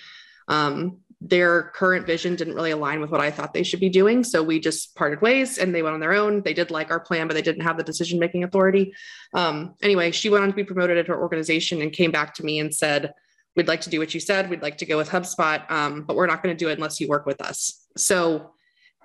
um, 0.49 0.99
their 1.27 1.73
current 1.75 2.07
vision 2.07 2.37
didn't 2.37 2.55
really 2.55 2.71
align 2.71 3.01
with 3.01 3.11
what 3.11 3.21
I 3.21 3.31
thought 3.31 3.55
they 3.55 3.63
should 3.63 3.81
be 3.81 3.89
doing. 3.89 4.23
So 4.23 4.43
we 4.43 4.61
just 4.61 4.95
parted 4.95 5.23
ways 5.23 5.57
and 5.57 5.75
they 5.75 5.83
went 5.83 5.95
on 5.95 6.01
their 6.01 6.13
own. 6.13 6.43
They 6.43 6.53
did 6.53 6.71
like 6.71 6.91
our 6.91 7.01
plan, 7.01 7.27
but 7.27 7.35
they 7.35 7.43
didn't 7.43 7.63
have 7.63 7.79
the 7.79 7.83
decision 7.83 8.19
making 8.19 8.45
authority. 8.45 8.93
Um, 9.33 9.75
anyway, 9.83 10.11
she 10.11 10.29
went 10.29 10.43
on 10.43 10.51
to 10.51 10.55
be 10.55 10.65
promoted 10.65 10.99
at 10.99 11.09
her 11.09 11.19
organization 11.19 11.81
and 11.81 11.91
came 11.91 12.11
back 12.11 12.35
to 12.35 12.45
me 12.45 12.59
and 12.61 12.73
said, 12.75 13.15
We'd 13.57 13.69
like 13.69 13.83
to 13.83 13.91
do 13.91 14.01
what 14.01 14.13
you 14.13 14.19
said. 14.19 14.51
We'd 14.51 14.63
like 14.63 14.79
to 14.79 14.87
go 14.87 14.97
with 14.97 15.09
HubSpot, 15.09 15.71
um, 15.71 16.03
but 16.03 16.17
we're 16.17 16.27
not 16.27 16.43
going 16.43 16.57
to 16.57 16.59
do 16.59 16.71
it 16.71 16.75
unless 16.75 16.99
you 16.99 17.07
work 17.07 17.25
with 17.25 17.41
us. 17.41 17.87
So 17.97 18.51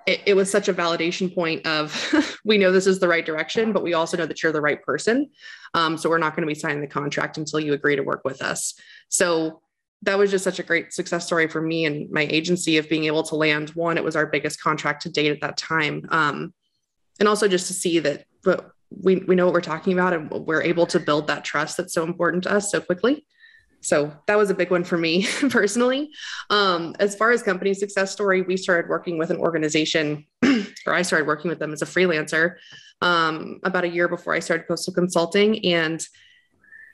it, 0.08 0.22
it 0.26 0.34
was 0.34 0.50
such 0.50 0.68
a 0.68 0.74
validation 0.74 1.32
point 1.32 1.64
of 1.68 2.12
we 2.44 2.58
know 2.58 2.72
this 2.72 2.88
is 2.88 2.98
the 2.98 3.06
right 3.06 3.24
direction, 3.24 3.72
but 3.72 3.84
we 3.84 3.94
also 3.94 4.16
know 4.16 4.26
that 4.26 4.42
you're 4.42 4.50
the 4.50 4.60
right 4.60 4.82
person. 4.82 5.30
Um, 5.74 5.96
so 5.96 6.10
we're 6.10 6.18
not 6.18 6.34
going 6.34 6.42
to 6.42 6.52
be 6.52 6.58
signing 6.58 6.80
the 6.80 6.88
contract 6.88 7.38
until 7.38 7.60
you 7.60 7.74
agree 7.74 7.94
to 7.94 8.02
work 8.02 8.22
with 8.24 8.42
us. 8.42 8.74
So 9.08 9.62
that 10.02 10.18
was 10.18 10.30
just 10.30 10.44
such 10.44 10.58
a 10.58 10.62
great 10.62 10.92
success 10.92 11.26
story 11.26 11.46
for 11.46 11.60
me 11.60 11.84
and 11.84 12.10
my 12.10 12.26
agency 12.30 12.78
of 12.78 12.88
being 12.88 13.04
able 13.04 13.22
to 13.24 13.36
land. 13.36 13.70
One 13.70 13.98
it 13.98 14.04
was 14.04 14.16
our 14.16 14.26
biggest 14.26 14.62
contract 14.62 15.02
to 15.02 15.10
date 15.10 15.30
at 15.30 15.40
that 15.42 15.56
time. 15.56 16.06
Um, 16.10 16.54
and 17.18 17.28
also 17.28 17.48
just 17.48 17.66
to 17.66 17.74
see 17.74 17.98
that 18.00 18.24
but 18.42 18.72
we, 18.90 19.16
we 19.16 19.34
know 19.34 19.44
what 19.44 19.54
we're 19.54 19.60
talking 19.60 19.92
about 19.92 20.12
and 20.12 20.30
we're 20.30 20.62
able 20.62 20.86
to 20.86 20.98
build 20.98 21.26
that 21.26 21.44
trust 21.44 21.76
that's 21.76 21.94
so 21.94 22.02
important 22.02 22.44
to 22.44 22.52
us 22.52 22.70
so 22.70 22.80
quickly. 22.80 23.26
So 23.82 24.12
that 24.26 24.36
was 24.36 24.50
a 24.50 24.54
big 24.54 24.70
one 24.70 24.84
for 24.84 24.98
me 24.98 25.26
personally. 25.50 26.10
Um, 26.48 26.94
as 26.98 27.14
far 27.14 27.30
as 27.30 27.42
company 27.42 27.74
success 27.74 28.10
story 28.10 28.42
we 28.42 28.56
started 28.56 28.88
working 28.88 29.18
with 29.18 29.30
an 29.30 29.36
organization 29.36 30.26
or 30.86 30.94
i 30.94 31.02
started 31.02 31.26
working 31.26 31.48
with 31.48 31.58
them 31.58 31.72
as 31.72 31.82
a 31.82 31.86
freelancer 31.86 32.56
um, 33.02 33.60
about 33.62 33.84
a 33.84 33.88
year 33.88 34.08
before 34.08 34.34
i 34.34 34.38
started 34.38 34.66
coastal 34.66 34.92
consulting. 34.92 35.64
And 35.64 36.04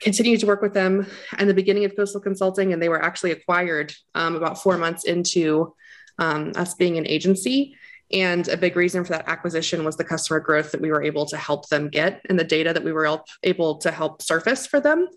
continued 0.01 0.39
to 0.41 0.45
work 0.45 0.61
with 0.61 0.73
them 0.73 1.07
in 1.39 1.47
the 1.47 1.53
beginning 1.53 1.85
of 1.85 1.95
Coastal 1.95 2.21
Consulting, 2.21 2.73
and 2.73 2.81
they 2.81 2.89
were 2.89 3.01
actually 3.01 3.31
acquired 3.31 3.93
um, 4.15 4.35
about 4.35 4.61
four 4.61 4.77
months 4.77 5.05
into 5.05 5.73
um, 6.19 6.51
us 6.55 6.73
being 6.75 6.97
an 6.97 7.07
agency. 7.07 7.75
And 8.11 8.47
a 8.47 8.57
big 8.57 8.75
reason 8.75 9.03
for 9.03 9.11
that 9.11 9.27
acquisition 9.27 9.83
was 9.83 9.97
the 9.97 10.03
customer 10.03 10.39
growth 10.39 10.71
that 10.71 10.81
we 10.81 10.91
were 10.91 11.03
able 11.03 11.25
to 11.25 11.37
help 11.37 11.67
them 11.67 11.89
get 11.89 12.21
and 12.29 12.39
the 12.39 12.43
data 12.43 12.71
that 12.73 12.83
we 12.83 12.93
were 12.93 13.19
able 13.43 13.77
to 13.79 13.91
help 13.91 14.21
surface 14.21 14.65
for 14.65 14.79
them. 14.79 15.07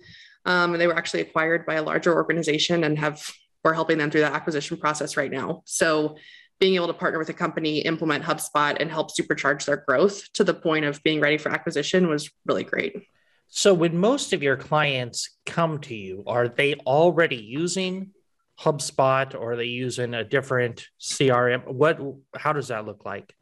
Um, 0.45 0.73
and 0.73 0.81
they 0.81 0.87
were 0.87 0.97
actually 0.97 1.21
acquired 1.21 1.67
by 1.67 1.75
a 1.75 1.83
larger 1.83 2.15
organization 2.15 2.85
and 2.85 2.99
have 2.99 3.31
we're 3.63 3.75
helping 3.75 3.99
them 3.99 4.11
through 4.11 4.23
that 4.23 4.33
acquisition 4.33 4.79
process 4.79 5.17
right 5.17 5.31
now. 5.31 5.63
So 5.67 6.17
being 6.61 6.75
able 6.75 6.87
to 6.87 6.95
partner 6.95 7.19
with 7.19 7.29
a 7.29 7.35
company, 7.35 7.81
implement 7.81 8.25
HubSpot, 8.25 8.77
and 8.81 8.91
help 8.91 9.11
supercharge 9.15 9.65
their 9.65 9.85
growth 9.87 10.33
to 10.35 10.45
the 10.45 10.55
point 10.55 10.85
of 10.85 11.03
being 11.03 11.21
ready 11.21 11.39
for 11.39 11.51
acquisition 11.51 12.09
was 12.09 12.31
really 12.47 12.65
great. 12.65 13.07
So, 13.53 13.75
when 13.75 13.99
most 13.99 14.33
of 14.33 14.45
your 14.45 14.57
clients 14.57 15.37
come 15.45 15.81
to 15.81 15.95
you, 15.95 16.23
are 16.29 16.47
they 16.49 16.75
already 16.75 17.37
using 17.37 18.13
HubSpot 18.61 19.35
or 19.35 19.53
are 19.53 19.57
they 19.57 19.65
using 19.65 20.15
a 20.15 20.23
different 20.23 20.87
CRM? 21.01 21.67
What, 21.67 22.01
how 22.37 22.53
does 22.53 22.69
that 22.69 22.87
look 22.87 23.05
like? 23.05 23.35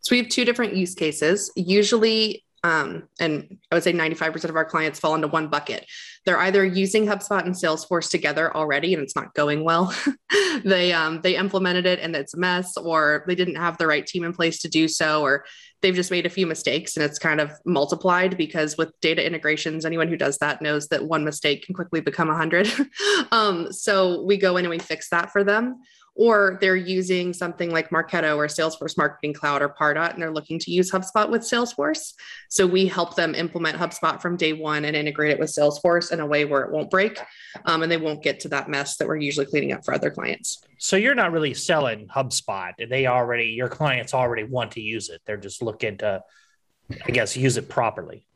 So, 0.00 0.14
we 0.14 0.18
have 0.22 0.30
two 0.30 0.46
different 0.46 0.76
use 0.76 0.94
cases. 0.94 1.52
Usually, 1.56 2.42
um, 2.62 3.08
and 3.18 3.58
I 3.70 3.74
would 3.74 3.84
say 3.84 3.92
95% 3.92 4.44
of 4.44 4.56
our 4.56 4.64
clients 4.64 5.00
fall 5.00 5.14
into 5.14 5.28
one 5.28 5.48
bucket. 5.48 5.86
They're 6.26 6.38
either 6.38 6.64
using 6.64 7.06
HubSpot 7.06 7.44
and 7.44 7.54
Salesforce 7.54 8.10
together 8.10 8.54
already, 8.54 8.92
and 8.92 9.02
it's 9.02 9.16
not 9.16 9.34
going 9.34 9.64
well. 9.64 9.94
they 10.64 10.92
um, 10.92 11.22
they 11.22 11.36
implemented 11.36 11.86
it 11.86 12.00
and 12.00 12.14
it's 12.14 12.34
a 12.34 12.38
mess, 12.38 12.76
or 12.76 13.24
they 13.26 13.34
didn't 13.34 13.56
have 13.56 13.78
the 13.78 13.86
right 13.86 14.06
team 14.06 14.24
in 14.24 14.34
place 14.34 14.60
to 14.60 14.68
do 14.68 14.88
so, 14.88 15.22
or 15.22 15.46
they've 15.80 15.94
just 15.94 16.10
made 16.10 16.26
a 16.26 16.30
few 16.30 16.46
mistakes 16.46 16.96
and 16.96 17.04
it's 17.04 17.18
kind 17.18 17.40
of 17.40 17.52
multiplied 17.64 18.36
because 18.36 18.76
with 18.76 18.92
data 19.00 19.24
integrations, 19.24 19.86
anyone 19.86 20.08
who 20.08 20.16
does 20.16 20.36
that 20.38 20.60
knows 20.60 20.88
that 20.88 21.04
one 21.04 21.24
mistake 21.24 21.64
can 21.64 21.74
quickly 21.74 22.02
become 22.02 22.28
a 22.28 22.36
hundred. 22.36 22.70
um, 23.32 23.72
so 23.72 24.22
we 24.22 24.36
go 24.36 24.58
in 24.58 24.66
and 24.66 24.70
we 24.70 24.78
fix 24.78 25.08
that 25.08 25.32
for 25.32 25.42
them 25.42 25.80
or 26.20 26.58
they're 26.60 26.76
using 26.76 27.32
something 27.32 27.70
like 27.70 27.88
Marketo 27.88 28.36
or 28.36 28.46
Salesforce 28.46 28.94
Marketing 28.98 29.32
Cloud 29.32 29.62
or 29.62 29.70
Pardot, 29.70 30.12
and 30.12 30.20
they're 30.20 30.30
looking 30.30 30.58
to 30.58 30.70
use 30.70 30.90
HubSpot 30.90 31.30
with 31.30 31.40
Salesforce. 31.40 32.12
So 32.50 32.66
we 32.66 32.84
help 32.86 33.16
them 33.16 33.34
implement 33.34 33.78
HubSpot 33.78 34.20
from 34.20 34.36
day 34.36 34.52
one 34.52 34.84
and 34.84 34.94
integrate 34.94 35.30
it 35.30 35.38
with 35.38 35.48
Salesforce 35.48 36.12
in 36.12 36.20
a 36.20 36.26
way 36.26 36.44
where 36.44 36.60
it 36.60 36.72
won't 36.72 36.90
break 36.90 37.18
um, 37.64 37.82
and 37.82 37.90
they 37.90 37.96
won't 37.96 38.22
get 38.22 38.38
to 38.40 38.48
that 38.50 38.68
mess 38.68 38.98
that 38.98 39.08
we're 39.08 39.16
usually 39.16 39.46
cleaning 39.46 39.72
up 39.72 39.82
for 39.82 39.94
other 39.94 40.10
clients. 40.10 40.62
So 40.76 40.98
you're 40.98 41.14
not 41.14 41.32
really 41.32 41.54
selling 41.54 42.06
HubSpot. 42.08 42.72
They 42.86 43.06
already, 43.06 43.46
your 43.46 43.70
clients 43.70 44.12
already 44.12 44.44
want 44.44 44.72
to 44.72 44.82
use 44.82 45.08
it. 45.08 45.22
They're 45.24 45.38
just 45.38 45.62
looking 45.62 45.96
to, 45.98 46.22
I 47.06 47.10
guess, 47.12 47.34
use 47.34 47.56
it 47.56 47.70
properly. 47.70 48.26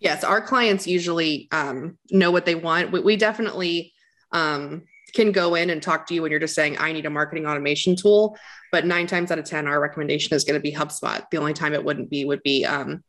Yes, 0.00 0.24
our 0.24 0.40
clients 0.40 0.88
usually 0.88 1.46
um, 1.52 1.98
know 2.10 2.32
what 2.32 2.46
they 2.46 2.56
want. 2.56 2.90
We, 2.90 2.98
we 2.98 3.16
definitely 3.16 3.92
um, 4.32 4.82
can 5.16 5.32
go 5.32 5.54
in 5.54 5.70
and 5.70 5.82
talk 5.82 6.06
to 6.06 6.14
you 6.14 6.22
when 6.22 6.30
you're 6.30 6.38
just 6.38 6.54
saying, 6.54 6.76
I 6.78 6.92
need 6.92 7.06
a 7.06 7.10
marketing 7.10 7.46
automation 7.46 7.96
tool. 7.96 8.36
But 8.70 8.84
nine 8.84 9.06
times 9.06 9.30
out 9.32 9.38
of 9.38 9.46
10, 9.46 9.66
our 9.66 9.80
recommendation 9.80 10.36
is 10.36 10.44
going 10.44 10.60
to 10.60 10.62
be 10.62 10.72
HubSpot. 10.72 11.24
The 11.30 11.38
only 11.38 11.54
time 11.54 11.72
it 11.72 11.82
wouldn't 11.82 12.10
be 12.10 12.24
would 12.26 12.42
be 12.42 12.64
um, 12.64 13.02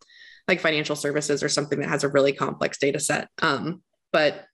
like 0.48 0.62
financial 0.62 0.96
services 0.96 1.44
or 1.44 1.50
something 1.50 1.80
that 1.80 1.90
has 1.90 2.06
a 2.06 2.10
really 2.10 2.32
complex 2.32 2.78
data 2.78 3.00
set. 3.00 3.28
Um, 3.42 3.84
but 4.14 4.46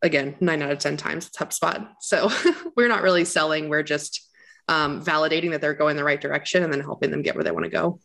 again, 0.00 0.36
nine 0.40 0.62
out 0.62 0.72
of 0.72 0.78
10 0.78 0.96
times 0.96 1.26
it's 1.26 1.36
HubSpot. 1.36 1.86
So 2.00 2.30
we're 2.76 2.88
not 2.88 3.02
really 3.02 3.26
selling, 3.26 3.68
we're 3.68 3.82
just 3.82 4.26
um, 4.68 5.04
validating 5.04 5.50
that 5.50 5.60
they're 5.60 5.74
going 5.74 5.96
the 5.96 6.04
right 6.04 6.20
direction 6.20 6.62
and 6.62 6.72
then 6.72 6.80
helping 6.80 7.10
them 7.10 7.22
get 7.22 7.34
where 7.34 7.44
they 7.44 7.50
want 7.50 7.64
to 7.64 7.70
go. 7.70 8.00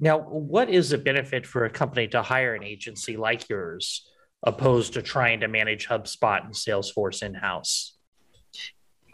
Now, 0.00 0.18
what 0.18 0.70
is 0.70 0.90
the 0.90 0.98
benefit 0.98 1.46
for 1.46 1.64
a 1.64 1.70
company 1.70 2.08
to 2.08 2.22
hire 2.22 2.54
an 2.54 2.64
agency 2.64 3.16
like 3.16 3.48
yours 3.48 4.08
opposed 4.42 4.94
to 4.94 5.02
trying 5.02 5.40
to 5.40 5.48
manage 5.48 5.86
HubSpot 5.86 6.44
and 6.44 6.54
Salesforce 6.54 7.22
in 7.22 7.34
house? 7.34 7.91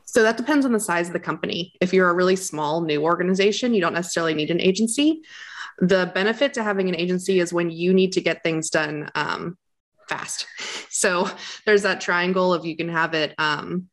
So 0.08 0.22
that 0.22 0.38
depends 0.38 0.64
on 0.64 0.72
the 0.72 0.80
size 0.80 1.08
of 1.08 1.12
the 1.12 1.20
company. 1.20 1.74
If 1.82 1.92
you're 1.92 2.08
a 2.08 2.14
really 2.14 2.34
small 2.34 2.80
new 2.80 3.02
organization, 3.02 3.74
you 3.74 3.82
don't 3.82 3.92
necessarily 3.92 4.32
need 4.32 4.50
an 4.50 4.58
agency. 4.58 5.20
The 5.80 6.10
benefit 6.14 6.54
to 6.54 6.62
having 6.62 6.88
an 6.88 6.96
agency 6.96 7.40
is 7.40 7.52
when 7.52 7.70
you 7.70 7.92
need 7.92 8.12
to 8.12 8.22
get 8.22 8.42
things 8.42 8.70
done 8.70 9.10
um, 9.14 9.58
fast. 10.08 10.46
So 10.90 11.30
there's 11.64 11.82
that 11.82 12.00
triangle 12.00 12.52
of 12.52 12.66
you 12.66 12.76
can 12.76 12.88
have 12.88 13.14
it 13.14 13.32
um, 13.38 13.88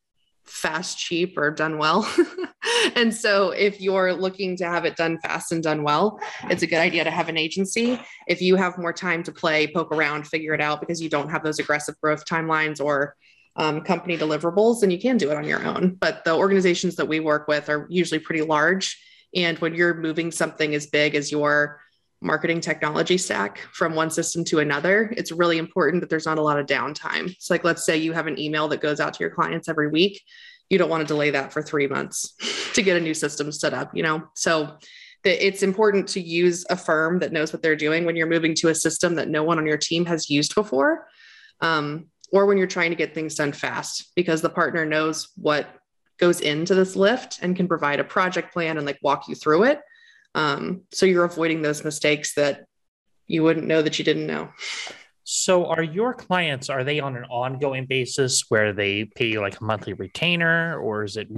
fast, 0.45 0.97
cheap, 0.97 1.37
or 1.37 1.51
done 1.51 1.77
well. 1.77 2.11
and 2.95 3.13
so 3.13 3.51
if 3.51 3.79
you're 3.79 4.11
looking 4.13 4.57
to 4.57 4.65
have 4.65 4.85
it 4.85 4.95
done 4.95 5.19
fast 5.19 5.51
and 5.51 5.61
done 5.61 5.83
well, 5.83 6.19
it's 6.45 6.63
a 6.63 6.67
good 6.67 6.79
idea 6.79 7.03
to 7.03 7.11
have 7.11 7.29
an 7.29 7.37
agency. 7.37 7.99
If 8.27 8.41
you 8.41 8.55
have 8.55 8.79
more 8.79 8.93
time 8.93 9.21
to 9.23 9.31
play, 9.31 9.67
poke 9.67 9.91
around, 9.91 10.25
figure 10.25 10.55
it 10.55 10.61
out 10.61 10.79
because 10.79 10.99
you 10.99 11.09
don't 11.09 11.29
have 11.29 11.43
those 11.43 11.59
aggressive 11.59 11.93
growth 12.01 12.25
timelines 12.25 12.83
or 12.83 13.15
um, 13.55 13.81
company 13.81 14.17
deliverables, 14.17 14.83
and 14.83 14.91
you 14.91 14.99
can 14.99 15.17
do 15.17 15.31
it 15.31 15.37
on 15.37 15.45
your 15.45 15.63
own. 15.65 15.95
But 15.99 16.23
the 16.25 16.35
organizations 16.35 16.95
that 16.97 17.07
we 17.07 17.19
work 17.19 17.47
with 17.47 17.69
are 17.69 17.87
usually 17.89 18.19
pretty 18.19 18.41
large. 18.41 19.01
And 19.33 19.57
when 19.59 19.73
you're 19.73 19.93
moving 19.93 20.31
something 20.31 20.75
as 20.75 20.87
big 20.87 21.15
as 21.15 21.31
your 21.31 21.81
marketing 22.21 22.59
technology 22.59 23.17
stack 23.17 23.59
from 23.73 23.95
one 23.95 24.09
system 24.09 24.43
to 24.45 24.59
another, 24.59 25.13
it's 25.15 25.31
really 25.31 25.57
important 25.57 26.01
that 26.01 26.09
there's 26.09 26.25
not 26.25 26.37
a 26.37 26.41
lot 26.41 26.59
of 26.59 26.65
downtime. 26.65 27.29
It's 27.31 27.49
like, 27.49 27.63
let's 27.63 27.85
say 27.85 27.97
you 27.97 28.13
have 28.13 28.27
an 28.27 28.39
email 28.39 28.67
that 28.69 28.81
goes 28.81 28.99
out 28.99 29.13
to 29.13 29.19
your 29.19 29.29
clients 29.29 29.69
every 29.69 29.89
week. 29.89 30.21
You 30.69 30.77
don't 30.77 30.89
want 30.89 31.01
to 31.01 31.07
delay 31.07 31.29
that 31.31 31.53
for 31.53 31.61
three 31.61 31.87
months 31.87 32.33
to 32.73 32.81
get 32.81 32.97
a 32.97 33.01
new 33.01 33.13
system 33.13 33.51
set 33.51 33.73
up, 33.73 33.95
you 33.95 34.03
know? 34.03 34.23
So 34.33 34.77
it's 35.23 35.63
important 35.63 36.07
to 36.09 36.21
use 36.21 36.65
a 36.69 36.77
firm 36.77 37.19
that 37.19 37.31
knows 37.31 37.51
what 37.51 37.61
they're 37.61 37.75
doing 37.75 38.05
when 38.05 38.15
you're 38.15 38.27
moving 38.27 38.53
to 38.55 38.69
a 38.69 38.75
system 38.75 39.15
that 39.15 39.27
no 39.27 39.43
one 39.43 39.57
on 39.57 39.65
your 39.65 39.77
team 39.77 40.05
has 40.05 40.29
used 40.29 40.55
before. 40.55 41.07
Um, 41.61 42.07
or 42.35 42.45
when 42.45 42.57
you're 42.57 42.67
trying 42.67 42.89
to 42.89 42.97
get 42.97 43.13
things 43.13 43.35
done 43.35 43.53
fast 43.53 44.11
because 44.13 44.41
the 44.41 44.49
partner 44.49 44.85
knows 44.85 45.29
what 45.37 45.67
goes 46.17 46.41
into 46.41 46.75
this 46.75 46.97
lift 46.97 47.39
and 47.41 47.55
can 47.55 47.65
provide 47.65 48.01
a 48.01 48.03
project 48.03 48.51
plan 48.51 48.75
and 48.75 48.85
like 48.85 48.99
walk 49.01 49.29
you 49.29 49.35
through 49.35 49.63
it. 49.63 49.79
Um, 50.35 50.81
so 50.91 51.05
you're 51.05 51.23
avoiding 51.23 51.61
those 51.61 51.85
mistakes 51.85 52.35
that 52.35 52.65
you 53.25 53.41
wouldn't 53.41 53.67
know 53.67 53.81
that 53.81 53.97
you 53.97 54.03
didn't 54.03 54.27
know. 54.27 54.49
So 55.23 55.67
are 55.67 55.81
your 55.81 56.13
clients 56.13 56.69
are 56.69 56.83
they 56.83 56.99
on 56.99 57.15
an 57.15 57.23
ongoing 57.23 57.85
basis 57.85 58.43
where 58.49 58.73
they 58.73 59.05
pay 59.05 59.27
you 59.27 59.39
like 59.39 59.61
a 59.61 59.63
monthly 59.63 59.93
retainer 59.93 60.77
or 60.77 61.05
is 61.05 61.15
it 61.15 61.29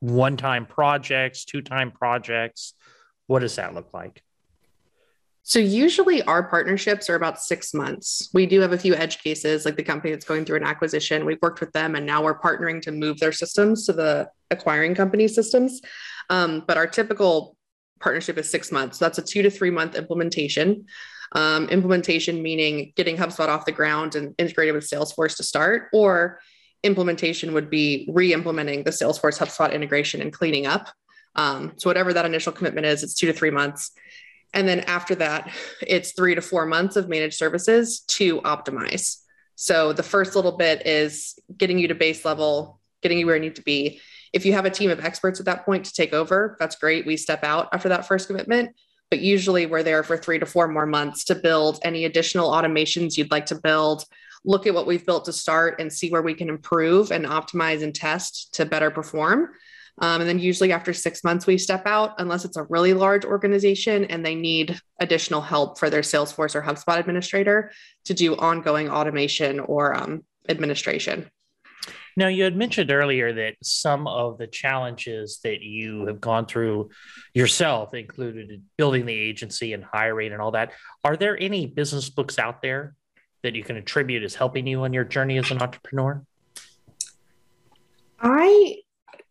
one-time 0.00 0.66
projects, 0.66 1.46
two-time 1.46 1.90
projects? 1.90 2.74
What 3.28 3.38
does 3.38 3.56
that 3.56 3.72
look 3.72 3.94
like? 3.94 4.22
So 5.44 5.58
usually 5.58 6.22
our 6.22 6.44
partnerships 6.44 7.10
are 7.10 7.16
about 7.16 7.42
six 7.42 7.74
months. 7.74 8.30
We 8.32 8.46
do 8.46 8.60
have 8.60 8.72
a 8.72 8.78
few 8.78 8.94
edge 8.94 9.22
cases, 9.22 9.64
like 9.64 9.76
the 9.76 9.82
company 9.82 10.12
that's 10.12 10.24
going 10.24 10.44
through 10.44 10.58
an 10.58 10.64
acquisition. 10.64 11.24
We've 11.24 11.42
worked 11.42 11.60
with 11.60 11.72
them, 11.72 11.96
and 11.96 12.06
now 12.06 12.22
we're 12.22 12.38
partnering 12.38 12.80
to 12.82 12.92
move 12.92 13.18
their 13.18 13.32
systems 13.32 13.86
to 13.86 13.92
the 13.92 14.28
acquiring 14.50 14.94
company 14.94 15.26
systems. 15.26 15.80
Um, 16.30 16.62
but 16.66 16.76
our 16.76 16.86
typical 16.86 17.56
partnership 17.98 18.38
is 18.38 18.48
six 18.48 18.70
months. 18.70 18.98
So 18.98 19.04
that's 19.04 19.18
a 19.18 19.22
two 19.22 19.42
to 19.42 19.50
three 19.50 19.70
month 19.70 19.96
implementation. 19.96 20.86
Um, 21.32 21.68
implementation 21.70 22.42
meaning 22.42 22.92
getting 22.94 23.16
HubSpot 23.16 23.48
off 23.48 23.64
the 23.64 23.72
ground 23.72 24.16
and 24.16 24.34
integrated 24.38 24.74
with 24.74 24.88
Salesforce 24.88 25.36
to 25.38 25.42
start, 25.42 25.88
or 25.92 26.40
implementation 26.82 27.54
would 27.54 27.70
be 27.70 28.08
re-implementing 28.12 28.84
the 28.84 28.90
Salesforce 28.90 29.38
HubSpot 29.38 29.72
integration 29.72 30.20
and 30.20 30.32
cleaning 30.32 30.66
up. 30.66 30.92
Um, 31.34 31.72
so 31.76 31.88
whatever 31.88 32.12
that 32.12 32.26
initial 32.26 32.52
commitment 32.52 32.86
is, 32.86 33.02
it's 33.02 33.14
two 33.14 33.26
to 33.26 33.32
three 33.32 33.50
months. 33.50 33.92
And 34.54 34.68
then 34.68 34.80
after 34.80 35.14
that, 35.16 35.50
it's 35.86 36.12
three 36.12 36.34
to 36.34 36.42
four 36.42 36.66
months 36.66 36.96
of 36.96 37.08
managed 37.08 37.36
services 37.36 38.00
to 38.00 38.40
optimize. 38.42 39.18
So 39.54 39.92
the 39.92 40.02
first 40.02 40.34
little 40.36 40.56
bit 40.56 40.86
is 40.86 41.38
getting 41.56 41.78
you 41.78 41.88
to 41.88 41.94
base 41.94 42.24
level, 42.24 42.80
getting 43.02 43.18
you 43.18 43.26
where 43.26 43.36
you 43.36 43.42
need 43.42 43.56
to 43.56 43.62
be. 43.62 44.00
If 44.32 44.46
you 44.46 44.54
have 44.54 44.64
a 44.64 44.70
team 44.70 44.90
of 44.90 45.04
experts 45.04 45.40
at 45.40 45.46
that 45.46 45.64
point 45.64 45.84
to 45.86 45.92
take 45.92 46.12
over, 46.12 46.56
that's 46.58 46.76
great. 46.76 47.06
We 47.06 47.16
step 47.16 47.44
out 47.44 47.68
after 47.72 47.88
that 47.90 48.06
first 48.06 48.28
commitment. 48.28 48.74
But 49.10 49.20
usually 49.20 49.66
we're 49.66 49.82
there 49.82 50.02
for 50.02 50.16
three 50.16 50.38
to 50.38 50.46
four 50.46 50.68
more 50.68 50.86
months 50.86 51.24
to 51.24 51.34
build 51.34 51.78
any 51.82 52.06
additional 52.06 52.50
automations 52.50 53.18
you'd 53.18 53.30
like 53.30 53.44
to 53.46 53.56
build, 53.56 54.06
look 54.44 54.66
at 54.66 54.72
what 54.72 54.86
we've 54.86 55.04
built 55.04 55.26
to 55.26 55.32
start 55.32 55.80
and 55.80 55.92
see 55.92 56.10
where 56.10 56.22
we 56.22 56.34
can 56.34 56.48
improve 56.48 57.12
and 57.12 57.26
optimize 57.26 57.82
and 57.82 57.94
test 57.94 58.54
to 58.54 58.64
better 58.64 58.90
perform. 58.90 59.50
Um, 60.00 60.20
and 60.22 60.28
then 60.28 60.38
usually 60.38 60.72
after 60.72 60.92
six 60.92 61.22
months, 61.22 61.46
we 61.46 61.58
step 61.58 61.86
out 61.86 62.14
unless 62.18 62.44
it's 62.44 62.56
a 62.56 62.64
really 62.64 62.94
large 62.94 63.24
organization 63.24 64.04
and 64.06 64.24
they 64.24 64.34
need 64.34 64.78
additional 65.00 65.40
help 65.40 65.78
for 65.78 65.90
their 65.90 66.00
Salesforce 66.00 66.54
or 66.54 66.62
HubSpot 66.62 66.98
administrator 66.98 67.70
to 68.06 68.14
do 68.14 68.34
ongoing 68.36 68.88
automation 68.88 69.60
or 69.60 69.94
um, 69.94 70.24
administration. 70.48 71.30
Now, 72.16 72.28
you 72.28 72.44
had 72.44 72.56
mentioned 72.56 72.90
earlier 72.90 73.32
that 73.32 73.54
some 73.62 74.06
of 74.06 74.36
the 74.36 74.46
challenges 74.46 75.40
that 75.44 75.62
you 75.62 76.06
have 76.06 76.20
gone 76.20 76.46
through 76.46 76.90
yourself 77.32 77.94
included 77.94 78.62
building 78.76 79.06
the 79.06 79.14
agency 79.14 79.72
and 79.72 79.82
hiring 79.82 80.32
and 80.32 80.42
all 80.42 80.50
that. 80.50 80.72
Are 81.04 81.16
there 81.16 81.38
any 81.40 81.66
business 81.66 82.10
books 82.10 82.38
out 82.38 82.60
there 82.60 82.94
that 83.42 83.54
you 83.54 83.64
can 83.64 83.76
attribute 83.76 84.22
as 84.24 84.34
helping 84.34 84.66
you 84.66 84.82
on 84.84 84.92
your 84.92 85.04
journey 85.04 85.38
as 85.38 85.50
an 85.50 85.62
entrepreneur? 85.62 86.22
I 88.20 88.82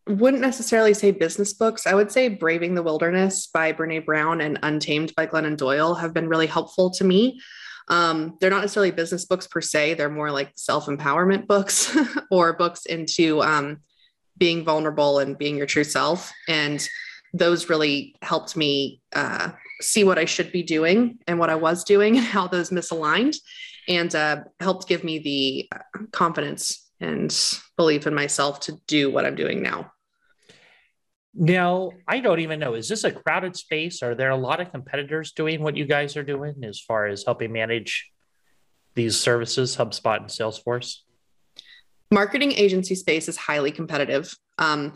wouldn't 0.08 0.42
necessarily 0.42 0.94
say 0.94 1.12
business 1.12 1.54
books. 1.54 1.86
I 1.86 1.94
would 1.94 2.12
say 2.12 2.28
Braving 2.28 2.76
the 2.76 2.84
Wilderness 2.84 3.48
by 3.48 3.72
Brene 3.72 4.06
Brown 4.06 4.42
and 4.42 4.60
Untamed 4.64 5.14
by 5.16 5.28
Glennon 5.28 5.58
Doyle 5.58 5.96
have 5.96 6.14
been 6.14 6.28
really 6.28 6.48
helpful 6.48 6.90
to 6.92 7.04
me. 7.04 7.40
Um, 7.88 8.38
they're 8.40 8.50
not 8.50 8.62
necessarily 8.62 8.92
business 8.92 9.26
books 9.26 9.48
per 9.48 9.62
se, 9.62 9.96
they're 9.96 10.10
more 10.10 10.32
like 10.32 10.52
self 10.56 10.86
empowerment 10.86 11.48
books 11.48 11.96
or 12.32 12.54
books 12.54 12.86
into 12.86 13.42
um, 13.42 13.82
being 14.38 14.64
vulnerable 14.64 15.20
and 15.20 15.38
being 15.38 15.58
your 15.58 15.68
true 15.68 15.84
self. 15.84 16.32
And 16.48 16.88
those 17.34 17.70
really 17.70 18.16
helped 18.22 18.56
me 18.56 19.02
uh, 19.14 19.52
see 19.82 20.04
what 20.04 20.18
I 20.18 20.26
should 20.26 20.52
be 20.52 20.64
doing 20.64 21.20
and 21.28 21.40
what 21.40 21.50
I 21.50 21.56
was 21.56 21.84
doing 21.84 22.18
and 22.18 22.26
how 22.26 22.48
those 22.48 22.70
misaligned 22.70 23.36
and 23.88 24.14
uh, 24.16 24.38
helped 24.60 24.88
give 24.88 25.04
me 25.04 25.20
the 25.20 25.70
uh, 25.76 26.04
confidence 26.12 26.91
and 27.02 27.36
belief 27.78 28.08
in 28.08 28.14
myself 28.14 28.60
to 28.62 28.78
do 28.88 29.12
what 29.12 29.26
I'm 29.26 29.36
doing 29.36 29.62
now. 29.62 29.92
Now, 31.34 31.92
I 32.08 32.20
don't 32.20 32.42
even 32.42 32.60
know. 32.60 32.74
Is 32.74 32.90
this 32.90 33.04
a 33.04 33.12
crowded 33.12 33.56
space? 33.56 34.04
Are 34.04 34.16
there 34.16 34.32
a 34.32 34.38
lot 34.38 34.60
of 34.60 34.72
competitors 34.72 35.32
doing 35.32 35.62
what 35.62 35.78
you 35.78 35.86
guys 35.86 36.18
are 36.18 36.24
doing 36.24 36.64
as 36.64 36.80
far 36.80 37.08
as 37.08 37.24
helping 37.24 37.54
manage 37.54 38.12
these 38.96 39.18
services, 39.18 39.76
HubSpot 39.78 40.18
and 40.18 40.28
Salesforce? 40.28 40.98
Marketing 42.12 42.52
agency 42.52 42.96
space 42.96 43.30
is 43.30 43.38
highly 43.38 43.72
competitive. 43.72 44.34
Um, 44.58 44.94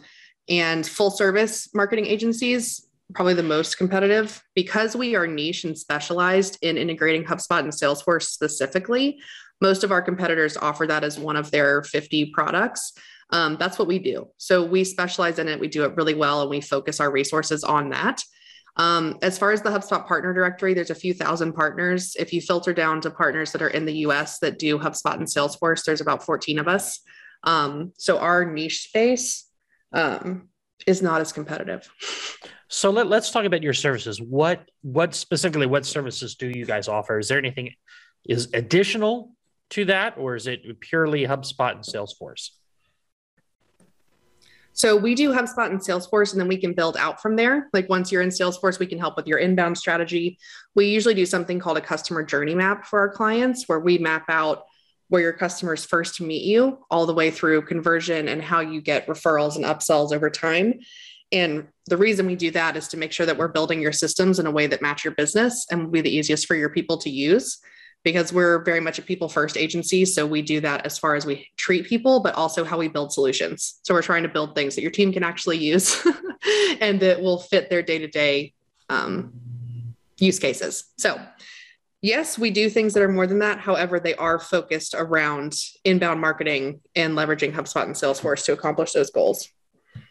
and 0.49 0.85
full 0.85 1.09
service 1.09 1.73
marketing 1.73 2.05
agencies, 2.05 2.85
probably 3.13 3.33
the 3.33 3.43
most 3.43 3.77
competitive 3.77 4.43
because 4.55 4.95
we 4.95 5.15
are 5.15 5.27
niche 5.27 5.63
and 5.63 5.77
specialized 5.77 6.57
in 6.61 6.77
integrating 6.77 7.23
HubSpot 7.23 7.59
and 7.59 7.71
Salesforce 7.71 8.23
specifically. 8.23 9.19
Most 9.61 9.83
of 9.83 9.91
our 9.91 10.01
competitors 10.01 10.57
offer 10.57 10.85
that 10.87 11.03
as 11.03 11.19
one 11.19 11.35
of 11.35 11.51
their 11.51 11.83
50 11.83 12.27
products. 12.27 12.93
Um, 13.31 13.57
that's 13.59 13.79
what 13.79 13.87
we 13.87 13.99
do. 13.99 14.27
So 14.37 14.63
we 14.63 14.83
specialize 14.83 15.39
in 15.39 15.47
it. 15.47 15.59
We 15.59 15.67
do 15.67 15.83
it 15.85 15.95
really 15.95 16.13
well, 16.13 16.41
and 16.41 16.49
we 16.49 16.61
focus 16.61 16.99
our 16.99 17.11
resources 17.11 17.63
on 17.63 17.89
that. 17.89 18.21
Um, 18.77 19.17
as 19.21 19.37
far 19.37 19.51
as 19.51 19.61
the 19.61 19.69
HubSpot 19.69 20.05
partner 20.05 20.33
directory, 20.33 20.73
there's 20.73 20.89
a 20.89 20.95
few 20.95 21.13
thousand 21.13 21.53
partners. 21.53 22.15
If 22.19 22.33
you 22.33 22.41
filter 22.41 22.73
down 22.73 23.01
to 23.01 23.09
partners 23.09 23.51
that 23.53 23.61
are 23.61 23.69
in 23.69 23.85
the 23.85 23.99
US 23.99 24.39
that 24.39 24.59
do 24.59 24.77
HubSpot 24.77 25.15
and 25.15 25.27
Salesforce, 25.27 25.85
there's 25.85 26.01
about 26.01 26.23
14 26.25 26.59
of 26.59 26.67
us. 26.67 26.99
Um, 27.43 27.93
so 27.97 28.17
our 28.17 28.43
niche 28.43 28.87
space 28.87 29.45
um, 29.93 30.49
is 30.85 31.01
not 31.01 31.21
as 31.21 31.31
competitive. 31.31 31.89
So 32.67 32.89
let, 32.89 33.11
us 33.11 33.31
talk 33.31 33.45
about 33.45 33.63
your 33.63 33.73
services. 33.73 34.21
What 34.21 34.69
what 34.81 35.15
specifically 35.15 35.67
what 35.67 35.85
services 35.85 36.35
do 36.35 36.49
you 36.49 36.65
guys 36.65 36.87
offer? 36.87 37.19
Is 37.19 37.27
there 37.27 37.37
anything 37.37 37.73
is 38.27 38.49
additional 38.53 39.31
to 39.71 39.85
that, 39.85 40.17
or 40.17 40.35
is 40.35 40.47
it 40.47 40.79
purely 40.79 41.25
HubSpot 41.25 41.71
and 41.71 41.81
Salesforce? 41.81 42.51
So 44.73 44.97
we 44.97 45.15
do 45.15 45.31
HubSpot 45.31 45.69
and 45.69 45.79
Salesforce, 45.79 46.33
and 46.33 46.41
then 46.41 46.49
we 46.49 46.57
can 46.57 46.73
build 46.73 46.97
out 46.97 47.21
from 47.21 47.37
there. 47.37 47.69
Like 47.71 47.87
once 47.87 48.11
you're 48.11 48.21
in 48.21 48.29
Salesforce, 48.29 48.77
we 48.77 48.85
can 48.85 48.99
help 48.99 49.15
with 49.15 49.25
your 49.25 49.39
inbound 49.39 49.77
strategy. 49.77 50.37
We 50.75 50.87
usually 50.87 51.13
do 51.13 51.25
something 51.25 51.59
called 51.59 51.77
a 51.77 51.81
customer 51.81 52.23
journey 52.23 52.55
map 52.55 52.85
for 52.85 52.99
our 52.99 53.09
clients, 53.09 53.69
where 53.69 53.79
we 53.79 53.97
map 53.97 54.25
out 54.27 54.65
where 55.07 55.21
your 55.21 55.33
customers 55.33 55.85
first 55.85 56.19
meet 56.19 56.43
you 56.43 56.79
all 56.91 57.05
the 57.05 57.13
way 57.13 57.31
through 57.31 57.61
conversion 57.61 58.27
and 58.27 58.41
how 58.41 58.59
you 58.59 58.81
get 58.81 59.07
referrals 59.07 59.55
and 59.55 59.63
upsells 59.63 60.11
over 60.11 60.29
time. 60.29 60.73
And 61.31 61.67
the 61.85 61.97
reason 61.97 62.25
we 62.25 62.35
do 62.35 62.51
that 62.51 62.75
is 62.75 62.87
to 62.89 62.97
make 62.97 63.13
sure 63.13 63.25
that 63.25 63.37
we're 63.37 63.47
building 63.47 63.81
your 63.81 63.91
systems 63.93 64.39
in 64.39 64.45
a 64.45 64.51
way 64.51 64.67
that 64.67 64.81
match 64.81 65.05
your 65.05 65.13
business 65.15 65.67
and 65.71 65.83
will 65.83 65.91
be 65.91 66.01
the 66.01 66.13
easiest 66.13 66.47
for 66.47 66.55
your 66.55 66.69
people 66.69 66.97
to 66.97 67.09
use 67.09 67.59
because 68.05 68.31
we're 68.31 68.59
very 68.59 68.79
much 68.79 68.99
a 68.99 69.01
people 69.01 69.27
first 69.27 69.57
agency. 69.57 70.05
So 70.05 70.27
we 70.27 70.43
do 70.43 70.61
that 70.61 70.85
as 70.85 70.97
far 70.97 71.15
as 71.15 71.25
we 71.25 71.49
treat 71.57 71.87
people, 71.87 72.21
but 72.21 72.35
also 72.35 72.63
how 72.63 72.77
we 72.77 72.87
build 72.87 73.11
solutions. 73.11 73.79
So 73.81 73.95
we're 73.95 74.03
trying 74.03 74.23
to 74.23 74.29
build 74.29 74.53
things 74.53 74.75
that 74.75 74.83
your 74.83 74.91
team 74.91 75.11
can 75.11 75.23
actually 75.23 75.57
use 75.57 76.07
and 76.79 76.99
that 76.99 77.19
will 77.19 77.39
fit 77.39 77.69
their 77.69 77.81
day 77.81 77.97
to 77.97 78.07
day 78.07 78.53
use 80.17 80.39
cases. 80.39 80.85
So, 80.97 81.19
yes, 82.01 82.37
we 82.37 82.51
do 82.51 82.69
things 82.69 82.93
that 82.93 83.01
are 83.01 83.09
more 83.09 83.25
than 83.25 83.39
that. 83.39 83.59
However, 83.59 83.99
they 83.99 84.15
are 84.15 84.39
focused 84.39 84.93
around 84.95 85.55
inbound 85.83 86.21
marketing 86.21 86.81
and 86.95 87.17
leveraging 87.17 87.53
HubSpot 87.53 87.83
and 87.83 87.95
Salesforce 87.95 88.45
to 88.45 88.53
accomplish 88.53 88.93
those 88.93 89.09
goals. 89.09 89.49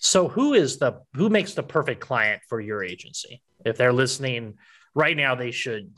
So, 0.01 0.29
who 0.29 0.55
is 0.55 0.79
the 0.79 1.01
who 1.15 1.29
makes 1.29 1.55
the 1.55 1.63
perfect 1.63 2.01
client 2.01 2.43
for 2.49 2.61
your 2.61 2.83
agency? 2.83 3.41
If 3.65 3.77
they're 3.77 3.93
listening 3.93 4.55
right 4.95 5.17
now, 5.17 5.37
they 5.37 5.53
should 5.53 5.93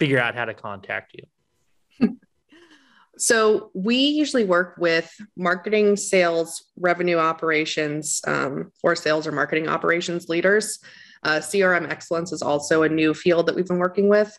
figure 0.00 0.18
out 0.18 0.34
how 0.34 0.46
to 0.46 0.54
contact 0.54 1.14
you? 1.14 2.08
so 3.18 3.70
we 3.74 3.96
usually 3.96 4.44
work 4.44 4.74
with 4.78 5.14
marketing, 5.36 5.96
sales, 5.96 6.64
revenue 6.76 7.18
operations, 7.18 8.20
um, 8.26 8.72
or 8.82 8.96
sales 8.96 9.26
or 9.26 9.32
marketing 9.32 9.68
operations 9.68 10.28
leaders. 10.28 10.80
Uh, 11.22 11.36
CRM 11.36 11.88
excellence 11.90 12.32
is 12.32 12.40
also 12.40 12.82
a 12.82 12.88
new 12.88 13.12
field 13.12 13.46
that 13.46 13.54
we've 13.54 13.66
been 13.66 13.78
working 13.78 14.08
with. 14.08 14.36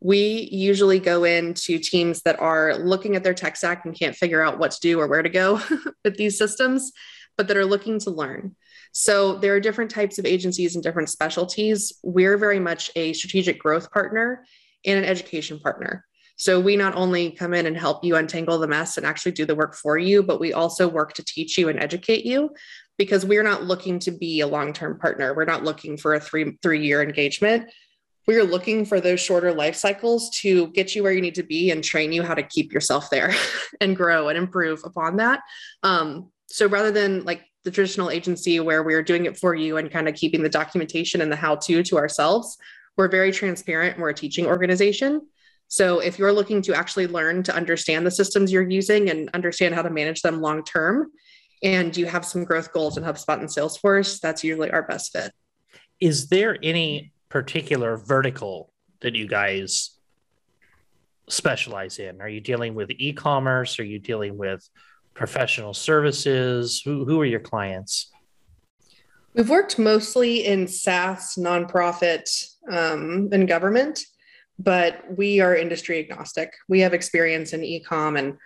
We 0.00 0.48
usually 0.52 0.98
go 0.98 1.22
into 1.24 1.78
teams 1.78 2.20
that 2.22 2.38
are 2.40 2.76
looking 2.76 3.14
at 3.14 3.22
their 3.22 3.32
tech 3.32 3.56
stack 3.56 3.84
and 3.84 3.94
can't 3.94 4.14
figure 4.14 4.42
out 4.42 4.58
what 4.58 4.72
to 4.72 4.80
do 4.80 5.00
or 5.00 5.06
where 5.06 5.22
to 5.22 5.28
go 5.28 5.62
with 6.04 6.16
these 6.16 6.36
systems, 6.36 6.92
but 7.36 7.46
that 7.48 7.56
are 7.56 7.64
looking 7.64 8.00
to 8.00 8.10
learn. 8.10 8.56
So 8.92 9.36
there 9.36 9.54
are 9.54 9.60
different 9.60 9.90
types 9.90 10.18
of 10.18 10.26
agencies 10.26 10.74
and 10.74 10.82
different 10.82 11.10
specialties. 11.10 11.92
We're 12.02 12.36
very 12.36 12.58
much 12.58 12.90
a 12.96 13.12
strategic 13.12 13.58
growth 13.58 13.92
partner 13.92 14.44
and 14.86 14.98
an 14.98 15.04
education 15.04 15.58
partner. 15.58 16.04
So 16.36 16.60
we 16.60 16.76
not 16.76 16.94
only 16.94 17.30
come 17.30 17.54
in 17.54 17.66
and 17.66 17.76
help 17.76 18.04
you 18.04 18.16
untangle 18.16 18.58
the 18.58 18.68
mess 18.68 18.96
and 18.96 19.06
actually 19.06 19.32
do 19.32 19.46
the 19.46 19.54
work 19.54 19.74
for 19.74 19.96
you, 19.98 20.22
but 20.22 20.38
we 20.38 20.52
also 20.52 20.86
work 20.86 21.14
to 21.14 21.24
teach 21.24 21.56
you 21.56 21.68
and 21.68 21.80
educate 21.80 22.26
you 22.26 22.50
because 22.98 23.24
we're 23.24 23.42
not 23.42 23.64
looking 23.64 23.98
to 24.00 24.10
be 24.10 24.40
a 24.40 24.46
long-term 24.46 24.98
partner. 24.98 25.34
We're 25.34 25.46
not 25.46 25.64
looking 25.64 25.96
for 25.96 26.14
a 26.14 26.20
three 26.20 26.58
three-year 26.62 27.02
engagement. 27.02 27.70
We're 28.26 28.44
looking 28.44 28.84
for 28.84 29.00
those 29.00 29.20
shorter 29.20 29.52
life 29.52 29.76
cycles 29.76 30.30
to 30.40 30.68
get 30.68 30.94
you 30.94 31.02
where 31.02 31.12
you 31.12 31.20
need 31.20 31.36
to 31.36 31.42
be 31.42 31.70
and 31.70 31.82
train 31.82 32.12
you 32.12 32.22
how 32.22 32.34
to 32.34 32.42
keep 32.42 32.72
yourself 32.72 33.08
there 33.08 33.32
and 33.80 33.96
grow 33.96 34.28
and 34.28 34.36
improve 34.36 34.82
upon 34.84 35.16
that. 35.16 35.40
Um, 35.82 36.30
so 36.48 36.66
rather 36.66 36.90
than 36.90 37.24
like 37.24 37.42
the 37.64 37.70
traditional 37.70 38.10
agency 38.10 38.60
where 38.60 38.82
we're 38.82 39.02
doing 39.02 39.26
it 39.26 39.38
for 39.38 39.54
you 39.54 39.76
and 39.76 39.90
kind 39.90 40.08
of 40.08 40.14
keeping 40.14 40.42
the 40.42 40.48
documentation 40.48 41.20
and 41.20 41.30
the 41.30 41.36
how-to 41.36 41.82
to 41.84 41.98
ourselves, 41.98 42.56
we're 42.96 43.08
very 43.08 43.32
transparent. 43.32 43.98
We're 43.98 44.10
a 44.10 44.14
teaching 44.14 44.46
organization. 44.46 45.22
So 45.68 45.98
if 45.98 46.18
you're 46.18 46.32
looking 46.32 46.62
to 46.62 46.74
actually 46.74 47.06
learn 47.06 47.42
to 47.44 47.54
understand 47.54 48.06
the 48.06 48.10
systems 48.10 48.52
you're 48.52 48.68
using 48.68 49.10
and 49.10 49.28
understand 49.34 49.74
how 49.74 49.82
to 49.82 49.90
manage 49.90 50.22
them 50.22 50.40
long 50.40 50.64
term, 50.64 51.10
and 51.62 51.96
you 51.96 52.06
have 52.06 52.24
some 52.24 52.44
growth 52.44 52.72
goals 52.72 52.96
in 52.96 53.02
HubSpot 53.02 53.38
and 53.38 53.48
Salesforce, 53.48 54.20
that's 54.20 54.44
usually 54.44 54.70
our 54.70 54.82
best 54.82 55.12
fit. 55.12 55.32
Is 56.00 56.28
there 56.28 56.56
any 56.62 57.12
particular 57.28 57.96
vertical 57.96 58.72
that 59.00 59.14
you 59.14 59.26
guys 59.26 59.98
specialize 61.28 61.98
in? 61.98 62.20
Are 62.20 62.28
you 62.28 62.40
dealing 62.40 62.74
with 62.74 62.90
e-commerce? 62.90 63.78
Are 63.80 63.84
you 63.84 63.98
dealing 63.98 64.36
with 64.36 64.68
professional 65.14 65.74
services? 65.74 66.82
Who, 66.84 67.04
who 67.04 67.20
are 67.20 67.24
your 67.24 67.40
clients? 67.40 68.12
We've 69.36 69.50
worked 69.50 69.78
mostly 69.78 70.46
in 70.46 70.66
SaaS, 70.66 71.34
nonprofit, 71.38 72.24
um, 72.72 73.28
and 73.32 73.46
government, 73.46 74.02
but 74.58 75.04
we 75.14 75.40
are 75.40 75.54
industry 75.54 75.98
agnostic. 75.98 76.54
We 76.68 76.80
have 76.80 76.94
experience 76.94 77.52
in 77.52 77.60
ecom 77.60 78.18
and 78.18 78.38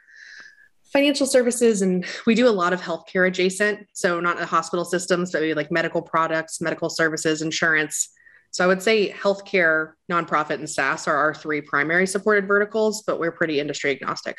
financial 0.93 1.29
services, 1.29 1.83
and 1.83 2.05
we 2.27 2.35
do 2.35 2.49
a 2.49 2.51
lot 2.51 2.73
of 2.73 2.81
healthcare 2.81 3.29
adjacent. 3.29 3.87
So 3.93 4.19
not 4.19 4.39
the 4.39 4.47
hospital 4.47 4.85
systems, 4.85 5.31
but 5.31 5.43
maybe 5.43 5.55
like 5.55 5.71
medical 5.71 6.03
products, 6.03 6.61
medical 6.61 6.91
services, 6.91 7.41
insurance. 7.41 8.11
So 8.51 8.65
I 8.65 8.67
would 8.67 8.83
say 8.83 9.13
healthcare, 9.13 9.93
nonprofit, 10.11 10.55
and 10.55 10.69
SaaS 10.69 11.07
are 11.07 11.15
our 11.15 11.33
three 11.33 11.61
primary 11.61 12.09
supported 12.09 12.49
verticals, 12.49 13.05
but 13.07 13.21
we're 13.21 13.31
pretty 13.31 13.61
industry 13.61 13.93
agnostic. 13.93 14.39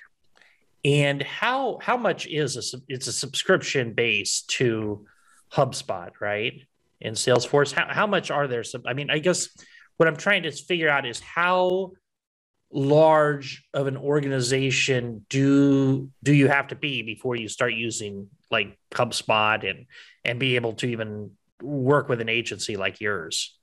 And 0.84 1.24
how 1.24 1.80
how 1.82 1.96
much 1.96 2.28
is 2.28 2.58
a 2.58 2.78
it's 2.90 3.08
a 3.08 3.14
subscription 3.14 3.94
base 3.94 4.42
to 4.50 5.06
HubSpot, 5.54 6.12
right? 6.20 6.54
In 7.00 7.14
Salesforce, 7.14 7.72
how, 7.72 7.88
how 7.90 8.08
much 8.08 8.32
are 8.32 8.48
there? 8.48 8.64
Some, 8.64 8.84
I 8.86 8.94
mean, 8.94 9.10
I 9.10 9.20
guess 9.20 9.50
what 9.98 10.08
I'm 10.08 10.16
trying 10.16 10.44
to 10.44 10.52
figure 10.52 10.90
out 10.90 11.06
is 11.06 11.20
how 11.20 11.92
large 12.74 13.64
of 13.74 13.88
an 13.88 13.98
organization 13.98 15.26
do 15.30 16.10
do 16.24 16.34
you 16.34 16.48
have 16.48 16.68
to 16.68 16.76
be 16.76 17.02
before 17.02 17.36
you 17.36 17.50
start 17.50 17.74
using 17.74 18.30
like 18.50 18.78
HubSpot 18.92 19.70
and 19.70 19.88
and 20.24 20.40
be 20.40 20.56
able 20.56 20.74
to 20.74 20.88
even 20.88 21.32
work 21.62 22.08
with 22.08 22.22
an 22.22 22.30
agency 22.30 22.78
like 22.78 23.02
yours? 23.02 23.58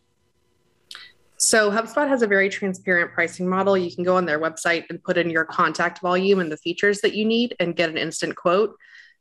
So 1.40 1.70
HubSpot 1.70 2.08
has 2.08 2.22
a 2.22 2.26
very 2.26 2.48
transparent 2.48 3.12
pricing 3.12 3.48
model. 3.48 3.78
You 3.78 3.94
can 3.94 4.02
go 4.02 4.16
on 4.16 4.26
their 4.26 4.40
website 4.40 4.84
and 4.90 5.02
put 5.02 5.16
in 5.16 5.30
your 5.30 5.44
contact 5.44 6.00
volume 6.00 6.40
and 6.40 6.50
the 6.50 6.56
features 6.56 7.00
that 7.02 7.14
you 7.14 7.24
need 7.24 7.54
and 7.60 7.76
get 7.76 7.90
an 7.90 7.96
instant 7.96 8.34
quote. 8.34 8.74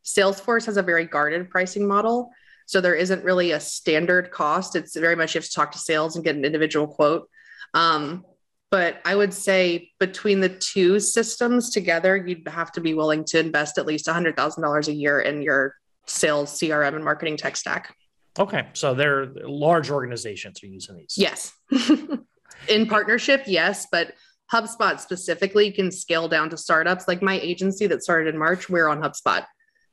Salesforce 0.04 0.66
has 0.66 0.78
a 0.78 0.82
very 0.82 1.06
guarded 1.06 1.50
pricing 1.50 1.88
model. 1.88 2.32
So 2.68 2.82
there 2.82 2.94
isn't 2.94 3.24
really 3.24 3.52
a 3.52 3.60
standard 3.60 4.30
cost. 4.30 4.76
It's 4.76 4.96
very 4.96 5.16
much 5.16 5.34
you 5.34 5.40
have 5.40 5.48
to 5.48 5.54
talk 5.54 5.72
to 5.72 5.80
sales 5.80 6.16
and 6.16 6.24
get 6.24 6.36
an 6.36 6.46
individual 6.46 6.86
quote. 6.86 7.30
Um, 7.74 8.26
but 8.70 9.00
I 9.06 9.16
would 9.16 9.34
say 9.34 9.92
between 10.00 10.42
the 10.42 10.50
two 10.50 11.00
systems 11.00 11.70
together, 11.70 12.18
you'd 12.18 12.46
have 12.48 12.74
to 12.74 12.82
be 12.82 12.94
willing 12.94 13.24
to 13.26 13.40
invest 13.40 13.78
at 13.78 13.86
least 13.86 14.08
$100,000 14.08 14.88
a 14.88 14.94
year 14.94 15.22
in 15.22 15.42
your 15.42 15.76
sales, 16.06 16.52
CRM, 16.60 16.96
and 16.96 17.06
marketing 17.06 17.38
tech 17.38 17.56
stack. 17.56 17.96
Okay. 18.38 18.68
So 18.74 18.94
they're 18.94 19.28
large 19.44 19.90
organizations 19.90 20.62
are 20.62 20.68
using 20.68 20.98
these. 20.98 21.16
Yes. 21.18 21.54
in 22.68 22.86
partnership, 22.88 23.44
yes. 23.48 23.88
But 23.90 24.14
HubSpot 24.52 25.00
specifically 25.00 25.72
can 25.72 25.90
scale 25.90 26.28
down 26.28 26.50
to 26.50 26.58
startups. 26.58 27.08
Like 27.08 27.22
my 27.22 27.40
agency 27.40 27.88
that 27.88 28.04
started 28.04 28.34
in 28.34 28.38
March, 28.38 28.70
we're 28.70 28.90
on 28.90 29.02
HubSpot. 29.02 29.46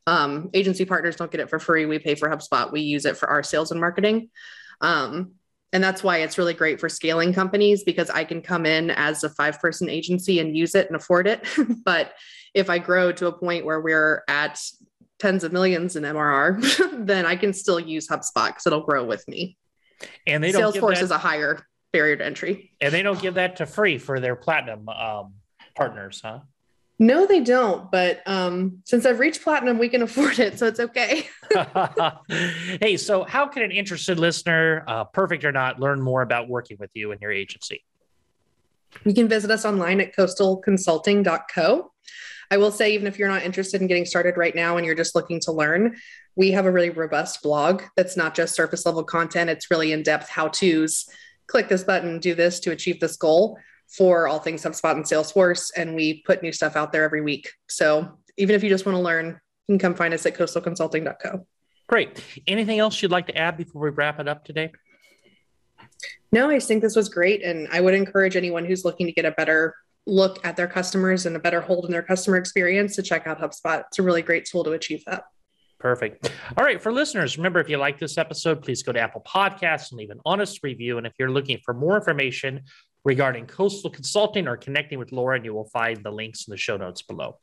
Um, 0.07 0.51
agency 0.53 0.85
partners 0.85 1.17
don't 1.17 1.31
get 1.31 1.40
it 1.40 1.51
for 1.51 1.59
free. 1.59 1.87
We 1.87 1.99
pay 1.99 2.14
for 2.14 2.29
HubSpot. 2.29 2.73
We 2.73 2.83
use 2.83 3.05
it 3.07 3.17
for 3.17 3.29
our 3.29 3.43
sales 3.43 3.71
and 3.71 3.81
marketing. 3.81 4.31
Um, 4.81 5.33
and 5.73 5.83
that's 5.83 6.05
why 6.05 6.19
it's 6.19 6.38
really 6.38 6.55
great 6.55 6.79
for 6.79 6.88
scaling 6.88 7.33
companies 7.33 7.83
because 7.83 8.09
I 8.09 8.25
can 8.25 8.43
come 8.43 8.64
in 8.64 8.90
as 8.90 9.25
a 9.25 9.31
five 9.31 9.61
person 9.61 9.88
agency 9.88 10.38
and 10.38 10.57
use 10.57 10.75
it 10.75 10.87
and 10.87 10.95
afford 10.95 11.27
it. 11.27 11.45
but 11.85 12.12
if 12.55 12.71
I 12.71 12.79
grow 12.79 13.11
to 13.12 13.27
a 13.27 13.33
point 13.33 13.64
where 13.64 13.81
we're 13.81 14.23
at 14.29 14.61
tens 15.19 15.43
of 15.43 15.53
millions 15.53 15.97
in 15.97 16.05
MRR, 16.05 17.07
then 17.07 17.27
I 17.27 17.35
can 17.35 17.53
still 17.53 17.81
use 17.81 18.07
HubSpot 18.09 18.49
because 18.49 18.67
it'll 18.67 18.85
grow 18.85 19.05
with 19.05 19.27
me. 19.27 19.57
And 20.27 20.45
they 20.45 20.53
don't 20.53 20.75
Salesforce 20.75 20.97
that, 20.97 21.05
is 21.05 21.11
a 21.11 21.19
higher 21.19 21.67
barrier 21.93 22.17
to 22.17 22.25
entry. 22.25 22.73
And 22.81 22.93
they 22.93 23.03
don't 23.03 23.21
give 23.21 23.35
that 23.35 23.57
to 23.57 23.67
free 23.67 23.99
for 23.99 24.21
their 24.21 24.37
platinum 24.37 24.88
um, 24.88 25.35
partners, 25.75 26.21
huh? 26.25 26.40
No, 26.99 27.27
they 27.27 27.41
don't. 27.41 27.91
But 27.91 28.23
um, 28.27 28.83
since 28.85 29.05
I've 29.05 29.19
reached 29.19 29.43
platinum, 29.43 29.79
we 29.79 29.89
can 29.89 30.03
afford 30.03 30.39
it, 30.39 30.59
so 30.59 30.67
it's 30.67 30.81
okay. 30.81 31.27
hey, 32.81 32.97
so 32.97 33.25
how 33.25 33.47
can 33.49 33.63
an 33.63 33.73
interested 33.73 34.19
listener, 34.19 34.85
uh, 34.87 35.05
perfect 35.05 35.45
or 35.45 35.53
not, 35.53 35.81
learn 35.81 36.01
more 36.01 36.23
about 36.23 36.49
working 36.49 36.77
with 36.79 36.91
you 36.95 37.13
and 37.13 37.21
your 37.21 37.33
agency? 37.33 37.85
You 39.05 39.13
can 39.13 39.29
visit 39.29 39.51
us 39.51 39.65
online 39.65 40.01
at 40.01 40.15
coastalconsulting.co. 40.15 41.91
I 42.51 42.57
will 42.59 42.71
say, 42.71 42.95
even 42.95 43.09
if 43.09 43.19
you're 43.19 43.29
not 43.29 43.43
interested 43.43 43.81
in 43.81 43.89
getting 43.89 44.05
started 44.05 44.37
right 44.37 44.55
now 44.55 44.77
and 44.77 44.87
you're 44.87 44.95
just 44.95 45.17
looking 45.17 45.41
to 45.41 45.53
learn, 45.53 45.97
we 46.37 46.53
have 46.53 46.67
a 46.67 46.71
really 46.71 46.91
robust 46.91 47.43
blog 47.43 47.83
that's 47.97 48.17
not 48.17 48.35
just 48.35 48.55
surface 48.55 48.87
level 48.87 49.03
content, 49.03 49.51
it's 49.51 49.71
really 49.71 49.91
in 49.93 50.03
depth 50.03 50.29
how 50.29 50.49
to's. 50.49 51.09
Click 51.47 51.69
this 51.69 51.83
button, 51.83 52.21
do 52.21 52.35
this 52.35 52.61
to 52.61 52.71
achieve 52.71 53.01
this 53.01 53.17
goal 53.17 53.59
for 53.88 54.27
all 54.27 54.38
things 54.38 54.62
HubSpot 54.62 54.92
and 54.92 55.05
Salesforce. 55.05 55.70
And 55.77 55.94
we 55.94 56.23
put 56.23 56.42
new 56.42 56.53
stuff 56.53 56.77
out 56.77 56.92
there 56.92 57.05
every 57.05 57.20
week. 57.20 57.51
So 57.68 58.18
even 58.37 58.57
if 58.57 58.62
you 58.62 58.68
just 58.68 58.87
want 58.87 58.97
to 58.97 59.03
learn, 59.03 59.40
you 59.68 59.73
can 59.73 59.79
come 59.79 59.94
find 59.94 60.12
us 60.12 60.27
at 60.27 60.37
coastalconsulting.co. 60.37 61.47
Great. 61.88 62.23
Anything 62.47 62.79
else 62.79 63.01
you'd 63.03 63.11
like 63.11 63.27
to 63.27 63.37
add 63.37 63.57
before 63.57 63.83
we 63.83 63.90
wrap 63.90 64.18
it 64.18 64.29
up 64.29 64.44
today? 64.44 64.73
No, 66.33 66.51
I 66.51 66.59
think 66.59 66.83
this 66.83 66.97
was 66.97 67.09
great. 67.09 67.42
And 67.42 67.68
I 67.70 67.81
would 67.81 67.94
encourage 67.94 68.37
anyone 68.37 68.64
who's 68.64 68.85
looking 68.85 69.07
to 69.07 69.12
get 69.12 69.25
a 69.25 69.33
better 69.33 69.75
look 70.07 70.44
at 70.44 70.57
their 70.57 70.66
customers 70.66 71.27
and 71.27 71.37
a 71.37 71.38
better 71.38 71.61
hold 71.61 71.87
in 71.87 71.92
their 71.92 72.03
customer 72.03 72.37
experience 72.37 72.97
to 72.97 73.03
check 73.03 73.27
out 73.27 73.40
HubSpot. 73.40 73.85
It's 73.88 73.99
a 73.99 74.03
really 74.03 74.23
great 74.23 74.44
tool 74.44 74.64
to 74.64 74.73
achieve 74.73 75.03
that. 75.07 75.25
Perfect. 75.79 76.33
All 76.57 76.64
right. 76.64 76.81
For 76.81 76.92
listeners, 76.92 77.37
remember 77.37 77.61
if 77.61 77.68
you 77.68 77.77
like 77.77 77.99
this 77.99 78.16
episode, 78.16 78.62
please 78.62 78.83
go 78.83 78.92
to 78.92 79.01
Apple 79.01 79.23
Podcasts 79.27 79.90
and 79.90 79.99
leave 79.99 80.11
an 80.11 80.20
honest 80.25 80.61
review. 80.62 80.99
And 80.99 81.07
if 81.07 81.12
you're 81.18 81.31
looking 81.31 81.59
for 81.64 81.75
more 81.75 81.97
information 81.97 82.62
regarding 83.05 83.47
coastal 83.47 83.90
consulting 83.90 84.49
or 84.49 84.57
connecting 84.57 84.99
with 84.99 85.12
Lauren, 85.12 85.45
you 85.45 85.53
will 85.53 85.69
find 85.69 86.03
the 86.03 86.11
links 86.11 86.49
in 86.49 86.53
the 86.53 86.57
show 86.57 86.77
notes 86.77 87.03
below. 87.03 87.38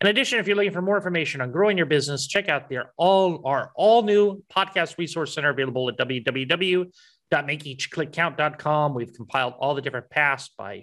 In 0.00 0.08
addition, 0.08 0.40
if 0.40 0.46
you're 0.46 0.56
looking 0.56 0.72
for 0.72 0.82
more 0.82 0.96
information 0.96 1.40
on 1.40 1.50
growing 1.52 1.76
your 1.76 1.86
business, 1.86 2.26
check 2.26 2.48
out 2.48 2.68
their 2.68 2.92
all 2.96 3.46
our 3.46 3.70
all 3.76 4.02
new 4.02 4.42
podcast 4.54 4.98
resource 4.98 5.34
center 5.34 5.50
available 5.50 5.88
at 5.88 5.96
www.makeeachclickcount.com. 5.96 8.94
We've 8.94 9.14
compiled 9.14 9.54
all 9.58 9.74
the 9.74 9.82
different 9.82 10.10
past 10.10 10.52
by 10.58 10.82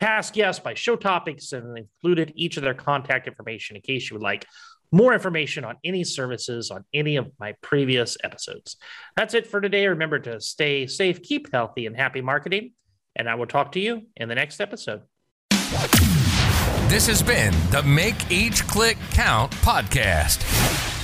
past 0.00 0.34
guests 0.34 0.62
by 0.62 0.74
show 0.74 0.96
topics 0.96 1.52
and 1.52 1.78
included 1.78 2.32
each 2.34 2.56
of 2.56 2.62
their 2.62 2.74
contact 2.74 3.28
information 3.28 3.76
in 3.76 3.82
case 3.82 4.10
you 4.10 4.16
would 4.16 4.22
like 4.22 4.46
more 4.94 5.14
information 5.14 5.64
on 5.64 5.76
any 5.84 6.04
services 6.04 6.70
on 6.70 6.84
any 6.92 7.16
of 7.16 7.30
my 7.40 7.54
previous 7.62 8.18
episodes. 8.22 8.76
That's 9.16 9.32
it 9.32 9.46
for 9.46 9.58
today. 9.60 9.86
Remember 9.86 10.18
to 10.18 10.38
stay 10.40 10.86
safe, 10.86 11.22
keep 11.22 11.50
healthy, 11.50 11.86
and 11.86 11.96
happy 11.96 12.20
marketing. 12.20 12.72
And 13.14 13.28
I 13.28 13.34
will 13.34 13.46
talk 13.46 13.72
to 13.72 13.80
you 13.80 14.02
in 14.16 14.28
the 14.28 14.34
next 14.34 14.60
episode. 14.60 15.02
This 16.88 17.06
has 17.06 17.22
been 17.22 17.54
the 17.70 17.82
Make 17.82 18.30
Each 18.30 18.66
Click 18.66 18.98
Count 19.12 19.50
podcast. 19.52 20.81